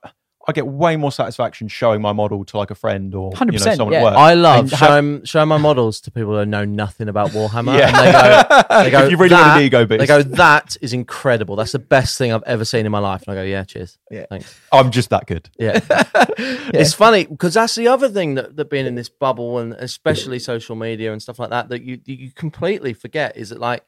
I 0.48 0.52
get 0.52 0.68
way 0.68 0.96
more 0.96 1.12
satisfaction 1.12 1.68
showing 1.68 2.02
my 2.02 2.14
model 2.14 2.46
to 2.46 2.58
like 2.58 2.70
a 2.70 2.76
friend 2.76 3.16
or 3.16 3.32
you 3.40 3.46
know 3.46 3.52
100%, 3.58 3.76
someone 3.78 3.94
yeah. 3.94 4.00
at 4.00 4.04
work. 4.04 4.16
I 4.16 4.34
love 4.36 4.60
And 4.60 4.70
have- 4.72 4.80
showing 4.80 5.24
showing 5.26 5.50
my 5.50 5.58
models 5.58 6.00
to 6.02 6.12
people 6.12 6.38
who 6.38 6.46
know 6.46 6.66
nothing 6.66 7.10
about 7.10 7.32
Warhammer. 7.32 7.78
Yeah. 7.78 7.88
And 7.88 7.96
they 7.98 8.12
go, 8.12 8.64
they 8.84 8.92
go, 8.92 9.06
If 9.06 9.12
you 9.12 9.18
really 9.18 9.34
want 9.34 9.58
an 9.58 9.62
ego 9.62 9.86
boost. 9.88 10.00
They 10.00 10.06
go, 10.06 10.22
that 10.22 10.78
is 10.82 10.94
incredible. 10.94 11.56
That's 11.56 11.72
the 11.72 11.80
best 11.80 12.20
thing 12.20 12.32
I've 12.32 12.44
ever 12.44 12.64
seen 12.64 12.86
in 12.86 12.92
my 12.92 13.00
life. 13.00 13.24
And 13.28 13.32
I 13.36 13.42
go, 13.42 13.44
yeah, 13.44 13.64
cheers. 13.64 13.98
Yeah. 14.12 14.28
Thanks. 14.30 14.56
I'm 14.72 14.92
just 14.92 15.10
that 15.10 15.26
good. 15.26 15.50
Yeah. 15.58 15.80
It's 16.38 16.94
funny 16.94 17.26
because 17.26 17.54
that's 17.54 17.76
the 17.76 17.88
other 17.88 18.10
thing 18.10 18.36
that, 18.36 18.56
that 18.58 18.70
being 18.70 18.86
in 18.86 18.96
this 18.96 19.08
bubble 19.08 19.60
and 19.60 19.74
especially 19.74 20.40
social 20.40 20.76
media 20.76 21.12
and 21.14 21.22
stuff 21.22 21.40
like 21.40 21.52
that, 21.52 21.70
that 21.70 21.82
you, 21.82 22.00
you 22.06 22.32
completely 22.32 22.94
forget 22.94 23.38
is 23.38 23.50
that 23.50 23.60
like 23.60 23.84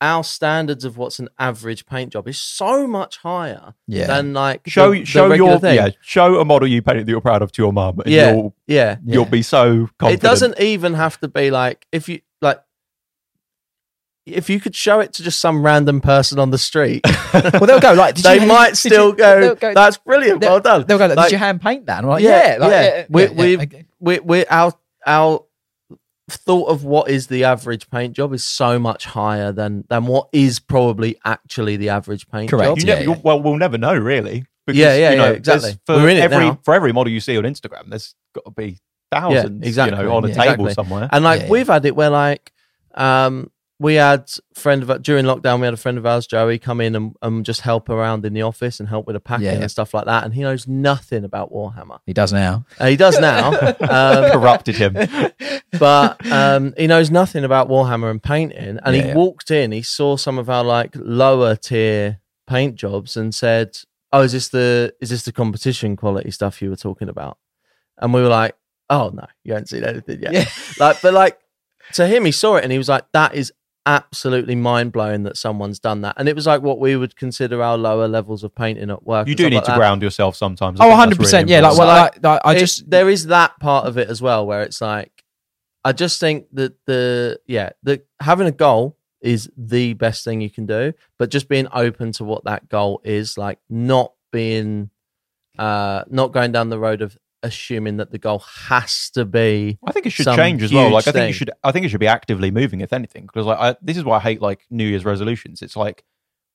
our 0.00 0.22
standards 0.24 0.84
of 0.84 0.96
what's 0.98 1.18
an 1.18 1.28
average 1.38 1.86
paint 1.86 2.12
job 2.12 2.28
is 2.28 2.38
so 2.38 2.86
much 2.86 3.18
higher 3.18 3.74
Yeah. 3.86 4.06
than 4.06 4.32
like 4.34 4.62
Show 4.68 4.92
the, 4.92 5.00
the 5.00 5.04
show 5.06 5.28
regular 5.28 5.50
your 5.52 5.60
thing. 5.60 5.76
yeah, 5.76 5.88
show 6.02 6.40
a 6.40 6.44
model 6.44 6.68
you 6.68 6.82
painted 6.82 7.06
that 7.06 7.10
you're 7.10 7.20
proud 7.20 7.42
of 7.42 7.52
to 7.52 7.62
your 7.62 7.72
mum. 7.72 8.00
And 8.00 8.12
Yeah. 8.12 8.32
you'll 8.32 8.54
yeah. 8.66 8.96
you'll 9.06 9.24
be 9.24 9.42
so 9.42 9.88
confident. 9.98 10.12
It 10.12 10.20
doesn't 10.20 10.60
even 10.60 10.94
have 10.94 11.18
to 11.20 11.28
be 11.28 11.50
like 11.50 11.86
if 11.92 12.08
you 12.08 12.20
like 12.42 12.60
if 14.26 14.48
you 14.48 14.58
could 14.58 14.74
show 14.74 15.00
it 15.00 15.12
to 15.14 15.22
just 15.22 15.38
some 15.38 15.62
random 15.64 16.00
person 16.00 16.38
on 16.38 16.50
the 16.50 16.56
street, 16.58 17.02
well, 17.34 17.66
they'll 17.66 17.78
go 17.80 17.92
like, 17.92 18.14
did 18.14 18.24
they 18.24 18.40
you, 18.40 18.46
might 18.46 18.68
did 18.70 18.76
still 18.76 19.08
you- 19.10 19.16
go, 19.16 19.54
go, 19.54 19.74
"That's 19.74 19.98
brilliant, 19.98 20.40
they'll- 20.40 20.50
well 20.52 20.60
done." 20.60 20.84
They'll 20.88 20.96
go, 20.96 21.06
like, 21.08 21.16
Like- 21.16 21.26
did 21.28 21.32
you 21.32 21.38
hand 21.38 21.60
paint 21.60 21.84
that? 21.86 21.98
And 21.98 22.06
I'm 22.06 22.10
like, 22.10 22.22
Yeah, 22.22 22.52
yeah, 22.52 22.58
like, 22.58 22.70
yeah. 22.70 22.82
yeah, 22.82 23.04
We- 23.10 23.22
yeah, 23.22 23.30
we- 23.32 23.56
yeah, 23.56 23.62
okay. 23.62 23.84
we 24.00 24.18
we 24.20 24.46
our 24.46 24.72
our 25.06 25.44
thought 26.28 26.70
of 26.70 26.84
what 26.84 27.10
is 27.10 27.26
the 27.26 27.44
average 27.44 27.90
paint 27.90 28.14
job 28.16 28.32
is 28.32 28.42
so 28.44 28.78
much 28.78 29.04
higher 29.04 29.52
than 29.52 29.84
than 29.88 30.06
what 30.06 30.28
is 30.32 30.58
probably 30.58 31.16
actually 31.24 31.76
the 31.76 31.90
average 31.90 32.26
paint 32.28 32.50
Correct, 32.50 32.66
job. 32.68 32.78
You 32.78 32.86
Yeah, 32.86 32.94
never, 33.00 33.10
yeah. 33.10 33.20
well, 33.22 33.42
we'll 33.42 33.56
never 33.58 33.76
know 33.78 33.94
really. 33.94 34.44
Because, 34.66 34.78
Yeah, 34.78 34.96
yeah, 34.96 35.10
you 35.10 35.16
know, 35.18 35.24
yeah, 35.26 35.30
exactly. 35.32 35.78
For 35.84 35.96
We're 35.96 36.08
in 36.08 36.16
it 36.16 36.20
every 36.22 36.38
now. 36.46 36.58
for 36.64 36.72
every 36.74 36.92
model 36.92 37.12
you 37.12 37.20
see 37.20 37.36
on 37.36 37.44
Instagram, 37.44 37.90
there's 37.90 38.14
got 38.34 38.46
to 38.46 38.50
be 38.50 38.78
thousands, 39.10 39.66
exactly. 39.66 39.98
you 39.98 40.04
know, 40.08 40.14
on 40.16 40.24
a 40.24 40.28
Yeah, 40.28 40.34
table 40.34 40.66
exactly. 40.66 40.74
somewhere. 40.74 41.08
And 41.12 41.22
like 41.22 41.42
Yeah, 41.42 41.50
we've 41.50 41.66
had 41.66 41.84
it 41.84 41.94
where 41.94 42.08
like 42.10 42.50
um 42.94 43.50
we 43.80 43.94
had 43.94 44.30
friend 44.54 44.88
of 44.88 45.02
during 45.02 45.24
lockdown 45.24 45.58
we 45.58 45.64
had 45.64 45.74
a 45.74 45.76
friend 45.76 45.98
of 45.98 46.06
ours 46.06 46.26
Joey 46.26 46.58
come 46.58 46.80
in 46.80 46.94
and, 46.94 47.16
and 47.22 47.44
just 47.44 47.62
help 47.62 47.88
around 47.88 48.24
in 48.24 48.32
the 48.32 48.42
office 48.42 48.78
and 48.78 48.88
help 48.88 49.06
with 49.06 49.14
the 49.14 49.20
packing 49.20 49.46
Yeah, 49.46 49.54
yeah. 49.54 49.62
and 49.62 49.70
stuff 49.70 49.92
like 49.92 50.04
that 50.04 50.24
and 50.24 50.32
he 50.32 50.42
knows 50.42 50.68
nothing 50.68 51.24
about 51.24 51.52
Warhammer. 51.52 51.98
He 52.06 52.12
does 52.12 52.32
now. 52.32 52.64
Uh, 52.78 52.86
he 52.86 52.96
does 52.96 53.18
now. 53.18 53.48
um, 53.80 54.30
Corrupted 54.32 54.76
him. 54.76 54.94
but 55.78 56.24
um, 56.30 56.72
he 56.76 56.86
knows 56.86 57.10
nothing 57.10 57.44
about 57.44 57.68
Warhammer 57.68 58.10
and 58.10 58.22
painting. 58.22 58.78
And 58.84 58.96
Yeah, 58.96 59.08
he 59.08 59.12
walked 59.14 59.50
in, 59.50 59.72
he 59.72 59.82
saw 59.82 60.16
some 60.16 60.38
of 60.38 60.48
our 60.48 60.64
like 60.64 60.92
lower 60.94 61.56
tier 61.56 62.20
paint 62.46 62.76
jobs 62.76 63.16
and 63.16 63.34
said, 63.34 63.76
"Oh, 64.12 64.22
is 64.22 64.32
this 64.32 64.48
the 64.48 64.94
is 65.00 65.10
this 65.10 65.24
the 65.24 65.32
competition 65.32 65.96
quality 65.96 66.30
stuff 66.30 66.62
you 66.62 66.70
were 66.70 66.76
talking 66.76 67.08
about?" 67.08 67.38
And 67.98 68.14
we 68.14 68.20
were 68.22 68.28
like, 68.28 68.54
"Oh 68.88 69.10
no, 69.12 69.26
you 69.44 69.52
haven't 69.54 69.68
seen 69.68 69.82
anything 69.84 70.22
yet." 70.22 70.32
Yeah. 70.32 70.44
Like, 70.78 71.00
but 71.02 71.12
like 71.14 71.38
to 71.94 72.06
him, 72.06 72.24
he 72.24 72.32
saw 72.32 72.56
it 72.56 72.64
and 72.64 72.70
he 72.72 72.78
was 72.78 72.88
like, 72.88 73.04
"That 73.12 73.34
is." 73.34 73.52
Absolutely 73.86 74.54
mind 74.54 74.92
blowing 74.92 75.24
that 75.24 75.36
someone's 75.36 75.78
done 75.78 76.00
that, 76.00 76.14
and 76.16 76.26
it 76.26 76.34
was 76.34 76.46
like 76.46 76.62
what 76.62 76.78
we 76.80 76.96
would 76.96 77.16
consider 77.16 77.62
our 77.62 77.76
lower 77.76 78.08
levels 78.08 78.42
of 78.42 78.54
painting 78.54 78.88
at 78.90 79.02
work. 79.02 79.28
You 79.28 79.34
do 79.34 79.50
need 79.50 79.56
like 79.56 79.64
to 79.64 79.70
that. 79.72 79.76
ground 79.76 80.00
yourself 80.00 80.36
sometimes. 80.36 80.80
I 80.80 80.86
Oh, 80.86 80.88
100 80.88 81.10
that's 81.10 81.18
percent. 81.18 81.48
really 81.50 81.60
Yeah, 81.60 81.68
like, 81.68 81.78
well, 81.78 81.90
important. 81.90 82.24
like, 82.24 82.42
like, 82.44 82.56
I 82.56 82.58
just 82.58 82.88
there 82.88 83.10
is 83.10 83.26
that 83.26 83.60
part 83.60 83.86
of 83.86 83.98
it 83.98 84.08
as 84.08 84.22
well 84.22 84.46
where 84.46 84.62
it's 84.62 84.80
like 84.80 85.12
I 85.84 85.92
just 85.92 86.18
think 86.18 86.46
that 86.52 86.74
the 86.86 87.38
yeah 87.46 87.70
the 87.82 88.02
having 88.20 88.46
a 88.46 88.52
goal 88.52 88.96
is 89.20 89.50
the 89.56 89.92
best 89.94 90.24
thing 90.24 90.40
you 90.40 90.48
can 90.50 90.64
do, 90.64 90.94
but 91.18 91.28
just 91.30 91.48
being 91.50 91.68
open 91.72 92.12
to 92.12 92.24
what 92.24 92.44
that 92.44 92.68
goal 92.70 93.02
is, 93.04 93.36
like 93.36 93.58
not 93.68 94.14
being 94.32 94.88
uh 95.58 96.04
not 96.08 96.32
going 96.32 96.52
down 96.52 96.70
the 96.70 96.78
road 96.78 97.02
of 97.02 97.18
assuming 97.44 97.98
that 97.98 98.10
the 98.10 98.18
goal 98.18 98.40
has 98.40 99.10
to 99.10 99.24
be 99.24 99.78
I 99.86 99.92
think 99.92 100.06
it 100.06 100.10
should 100.10 100.26
change 100.26 100.62
as 100.62 100.72
well. 100.72 100.90
Like 100.90 101.02
I 101.06 101.12
think 101.12 101.14
thing. 101.14 101.28
you 101.28 101.34
should. 101.34 101.50
I 101.62 101.70
think 101.70 101.86
it 101.86 101.90
should 101.90 102.00
be 102.00 102.08
actively 102.08 102.50
moving, 102.50 102.80
if 102.80 102.92
anything, 102.92 103.26
because 103.26 103.46
like 103.46 103.58
I, 103.58 103.76
this 103.80 103.96
is 103.96 104.04
why 104.04 104.16
I 104.16 104.20
hate 104.20 104.42
like 104.42 104.66
New 104.70 104.86
Year's 104.86 105.04
resolutions. 105.04 105.62
It's 105.62 105.76
like, 105.76 106.02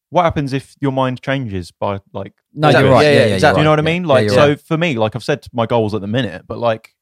what 0.09 0.23
happens 0.23 0.51
if 0.51 0.75
your 0.81 0.91
mind 0.91 1.21
changes 1.21 1.71
by 1.71 1.99
like? 2.11 2.33
no, 2.53 2.67
Exactly. 2.69 2.87
you're 2.87 2.93
right. 2.93 3.03
Yeah, 3.03 3.11
Yeah, 3.11 3.19
yeah, 3.19 3.25
yeah, 3.27 3.33
exactly. 3.35 3.47
you're 3.47 3.53
Do 3.53 3.59
you 3.59 3.63
know 3.63 3.69
what 3.71 3.79
I 3.79 3.93
mean? 3.93 4.03
Yeah, 4.03 4.09
Like, 4.09 4.25
you're 4.25 4.33
so 4.33 4.47
right. 4.49 4.61
for 4.61 4.77
me, 4.77 4.95
like 4.97 5.15
I've 5.15 5.23
said 5.23 5.47
my 5.53 5.65
goals 5.65 5.93
at 5.93 6.01
the 6.01 6.07
minute, 6.07 6.43
but 6.47 6.57
like, 6.57 6.95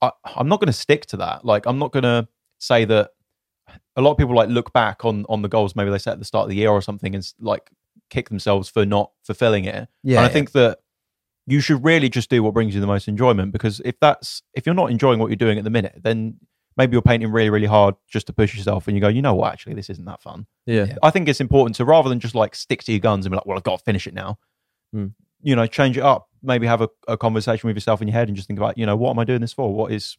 I, 0.00 0.12
I'm 0.24 0.48
not 0.48 0.60
going 0.60 0.68
to 0.68 0.72
stick 0.72 1.06
to 1.06 1.16
that. 1.18 1.44
Like, 1.44 1.66
I'm 1.66 1.78
not 1.78 1.92
going 1.92 2.04
to 2.04 2.28
say 2.58 2.84
that. 2.86 3.10
A 3.96 4.00
lot 4.02 4.12
of 4.12 4.18
people 4.18 4.34
like 4.34 4.48
look 4.48 4.72
back 4.72 5.04
on 5.04 5.24
on 5.28 5.42
the 5.42 5.48
goals 5.48 5.76
maybe 5.76 5.90
they 5.90 5.98
set 5.98 6.14
at 6.14 6.18
the 6.18 6.24
start 6.24 6.44
of 6.44 6.48
the 6.50 6.56
year 6.56 6.70
or 6.70 6.82
something 6.82 7.14
and 7.14 7.26
like 7.40 7.70
kick 8.10 8.28
themselves 8.28 8.68
for 8.68 8.84
not 8.84 9.10
fulfilling 9.24 9.64
it. 9.64 9.88
Yeah, 10.02 10.18
and 10.18 10.24
I 10.26 10.28
yeah. 10.28 10.32
think 10.32 10.52
that 10.52 10.78
you 11.46 11.60
should 11.60 11.82
really 11.84 12.08
just 12.08 12.30
do 12.30 12.42
what 12.42 12.54
brings 12.54 12.74
you 12.74 12.80
the 12.80 12.86
most 12.86 13.08
enjoyment 13.08 13.52
because 13.52 13.80
if 13.84 13.98
that's 14.00 14.42
if 14.54 14.64
you're 14.66 14.74
not 14.74 14.90
enjoying 14.90 15.18
what 15.18 15.28
you're 15.28 15.36
doing 15.36 15.58
at 15.58 15.64
the 15.64 15.70
minute, 15.70 16.00
then 16.02 16.36
maybe 16.76 16.92
you're 16.92 17.02
painting 17.02 17.30
really 17.32 17.50
really 17.50 17.66
hard 17.66 17.94
just 18.08 18.26
to 18.28 18.32
push 18.32 18.54
yourself 18.56 18.86
and 18.88 18.96
you 18.96 19.00
go, 19.00 19.08
you 19.08 19.20
know 19.22 19.34
what, 19.34 19.52
actually 19.52 19.74
this 19.74 19.90
isn't 19.90 20.04
that 20.04 20.22
fun. 20.22 20.46
yeah, 20.66 20.84
Yeah. 20.84 20.96
I 21.02 21.10
think 21.10 21.28
it's 21.28 21.40
important 21.40 21.76
to 21.76 21.84
rather 21.84 22.08
than 22.08 22.20
just 22.20 22.34
like 22.34 22.54
stick 22.54 22.82
to 22.84 22.92
your 22.92 23.00
guns 23.00 23.26
and 23.26 23.30
be 23.32 23.36
like, 23.36 23.46
well, 23.46 23.56
I've 23.56 23.64
got 23.64 23.78
to 23.78 23.84
finish 23.84 24.06
it 24.06 24.14
now. 24.14 24.38
Hmm. 24.92 25.06
You 25.42 25.56
know, 25.56 25.66
change 25.66 25.98
it 25.98 26.04
up. 26.04 26.28
Maybe 26.42 26.66
have 26.68 26.80
a, 26.80 26.88
a 27.08 27.16
conversation 27.18 27.66
with 27.66 27.76
yourself 27.76 28.00
in 28.00 28.06
your 28.08 28.14
head 28.14 28.28
and 28.28 28.36
just 28.36 28.46
think 28.46 28.58
about, 28.60 28.78
you 28.78 28.86
know, 28.86 28.94
what 28.96 29.10
am 29.10 29.18
I 29.18 29.24
doing 29.24 29.40
this 29.40 29.52
for? 29.52 29.74
What 29.74 29.90
is 29.92 30.16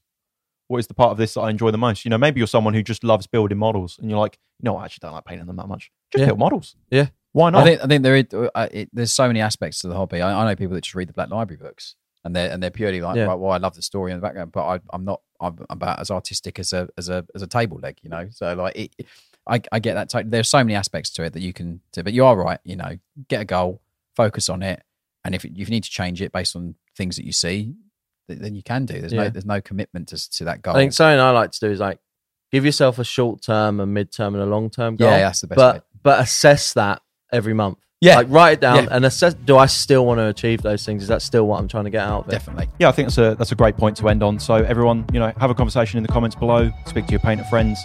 what 0.68 0.78
is 0.80 0.88
the 0.88 0.94
part 0.94 1.12
of 1.12 1.18
this 1.18 1.34
that 1.36 1.42
I 1.42 1.50
enjoy 1.50 1.72
the 1.72 1.78
most? 1.78 2.04
You 2.06 2.10
know, 2.10 2.18
maybe 2.18 2.40
you're 2.40 2.48
someone 2.48 2.74
who 2.74 2.84
just 2.84 3.04
loves 3.04 3.28
building 3.28 3.58
models 3.58 3.98
and 4.00 4.10
you're 4.10 4.20
like, 4.20 4.38
no, 4.62 4.76
I 4.78 4.86
actually 4.86 5.08
don't 5.08 5.14
like 5.14 5.26
painting 5.26 5.46
them 5.48 5.56
that 5.58 5.68
much. 5.68 5.92
Just 6.12 6.22
Yeah. 6.22 6.28
build 6.28 6.40
models. 6.40 6.76
Yeah. 6.90 7.08
Why 7.34 7.50
not? 7.50 7.62
I 7.62 7.65
think 7.65 7.84
I 7.84 7.88
think 7.88 8.04
there 8.04 8.15
is, 8.15 8.26
uh, 8.34 8.67
it, 8.72 8.89
there's 8.93 9.12
so 9.12 9.28
many 9.28 9.41
aspects 9.41 9.80
to 9.80 9.88
the 9.88 9.96
hobby. 9.96 10.22
I, 10.22 10.41
I 10.43 10.50
know 10.50 10.56
people 10.56 10.76
that 10.76 10.82
just 10.82 10.96
read 10.96 11.10
the 11.10 11.13
Black 11.13 11.30
Library 11.30 11.58
books, 11.62 11.96
and 12.24 12.36
they're 12.36 12.52
and 12.52 12.62
they're 12.63 12.72
purely 12.72 13.02
like, 13.02 13.15
Yeah. 13.17 13.26
right, 13.26 13.36
well, 13.39 13.52
I 13.52 13.58
love 13.58 13.76
the 13.76 13.82
story 13.82 14.12
in 14.12 14.17
the 14.17 14.22
background, 14.22 14.52
but 14.52 14.65
I, 14.65 14.80
I'm 14.91 15.04
not. 15.04 15.22
I'm 15.41 15.58
about 15.69 16.00
as 16.00 16.10
artistic 16.10 16.58
as 16.60 16.72
a 16.72 16.88
as 16.98 17.10
a 17.10 17.26
as 17.36 17.41
a 17.41 17.48
table 17.48 17.80
leg, 17.82 17.98
you 18.02 18.10
know. 18.10 18.28
So 18.32 18.54
like, 18.54 18.76
it, 18.78 19.08
I 19.48 19.62
I 19.72 19.80
get 19.80 19.96
that. 19.96 20.30
There's 20.32 20.48
so 20.48 20.60
many 20.60 20.76
aspects 20.76 21.10
to 21.12 21.24
it 21.24 21.34
that 21.34 21.41
you 21.41 21.52
can 21.54 21.82
do, 21.91 22.02
but 22.04 22.13
you 22.13 22.24
are 22.24 22.38
right. 22.38 22.60
You 22.63 22.76
know, 22.78 22.98
get 23.28 23.41
a 23.41 23.46
goal, 23.46 23.82
focus 24.15 24.48
on 24.48 24.63
it, 24.63 24.82
and 25.26 25.36
if, 25.36 25.43
if 25.43 25.52
you 25.58 25.65
need 25.65 25.84
to 25.84 25.89
change 25.89 26.22
it 26.22 26.32
based 26.32 26.56
on 26.56 26.76
things 26.96 27.15
that 27.17 27.26
you 27.26 27.32
see, 27.32 27.74
th- 28.28 28.39
then 28.39 28.56
you 28.56 28.63
can 28.63 28.86
do. 28.86 29.00
There's 29.00 29.12
no 29.12 29.30
there's 29.30 29.46
no 29.46 29.60
commitment 29.60 30.10
to 30.10 30.30
to 30.38 30.46
that 30.46 30.62
goal. 30.62 30.76
I 30.76 30.80
think 30.80 30.93
something 30.93 31.19
I 31.19 31.32
like 31.32 31.52
to 31.52 31.60
do 31.60 31.72
is 31.72 31.80
like 31.80 32.00
give 32.52 32.63
yourself 32.63 33.00
a 33.00 33.04
short 33.04 33.41
term, 33.41 33.80
a 33.80 33.86
mid 33.86 34.12
term, 34.13 34.36
and 34.36 34.43
a 34.43 34.46
long 34.48 34.69
term 34.69 34.96
goal. 34.96 35.10
yeah, 35.10 35.19
that's 35.24 35.41
the 35.41 35.48
best. 35.48 35.58
but 35.58 35.76
way. 35.76 35.82
but 36.04 36.19
assess 36.22 36.72
that 36.74 37.02
every 37.34 37.54
month. 37.54 37.78
Yeah, 38.02 38.17
Like 38.17 38.28
write 38.30 38.52
it 38.54 38.60
down 38.62 38.84
Yeah. 38.84 38.89
and 38.96 39.06
assess. 39.06 39.34
Do 39.34 39.58
I 39.58 39.65
still 39.65 40.06
want 40.06 40.19
to 40.19 40.28
achieve 40.28 40.62
those 40.62 40.86
things? 40.86 41.04
Is 41.04 41.08
that 41.08 41.22
still 41.22 41.48
what 41.48 41.60
I'm 41.62 41.69
trying 41.69 41.86
to 41.86 41.89
get 41.89 42.02
out 42.06 42.24
of 42.24 42.28
it? 42.28 42.32
definitely. 42.32 42.67
yeah, 42.78 42.89
I 42.89 42.91
think 42.91 43.08
that's 43.08 43.17
a 43.17 43.36
that's 43.36 43.54
a 43.54 43.56
great 43.56 43.78
point 43.78 43.96
to 43.98 44.10
end 44.10 44.22
on. 44.22 44.39
So 44.39 44.56
everyone, 44.56 45.06
you 45.13 45.19
know, 45.19 45.32
have 45.39 45.50
a 45.50 45.56
conversation 45.56 45.98
in 45.98 46.04
the 46.04 46.12
comments 46.12 46.36
below. 46.36 46.69
Speak 46.86 47.06
to 47.06 47.12
your 47.12 47.22
painter 47.22 47.46
friends. 47.46 47.80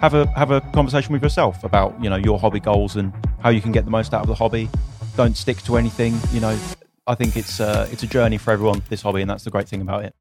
Have 0.00 0.14
a 0.14 0.26
have 0.36 0.50
a 0.52 0.60
conversation 0.72 1.12
with 1.12 1.22
yourself 1.22 1.64
about 1.64 2.02
you 2.02 2.08
know 2.08 2.16
your 2.16 2.38
hobby 2.38 2.60
goals 2.60 2.96
and 2.96 3.12
how 3.40 3.50
you 3.50 3.60
can 3.60 3.72
get 3.72 3.84
the 3.84 3.90
most 3.90 4.14
out 4.14 4.22
of 4.22 4.26
the 4.28 4.34
hobby. 4.34 4.70
Don't 5.16 5.36
stick 5.36 5.58
to 5.64 5.76
anything. 5.76 6.18
You 6.32 6.40
know, 6.40 6.58
I 7.06 7.14
think 7.14 7.36
it's 7.36 7.60
uh, 7.60 7.88
it's 7.92 8.02
a 8.04 8.06
journey 8.06 8.38
for 8.38 8.52
everyone. 8.52 8.82
This 8.88 9.02
hobby, 9.02 9.20
and 9.20 9.28
that's 9.30 9.44
the 9.44 9.50
great 9.50 9.68
thing 9.68 9.82
about 9.82 10.04
it. 10.04 10.14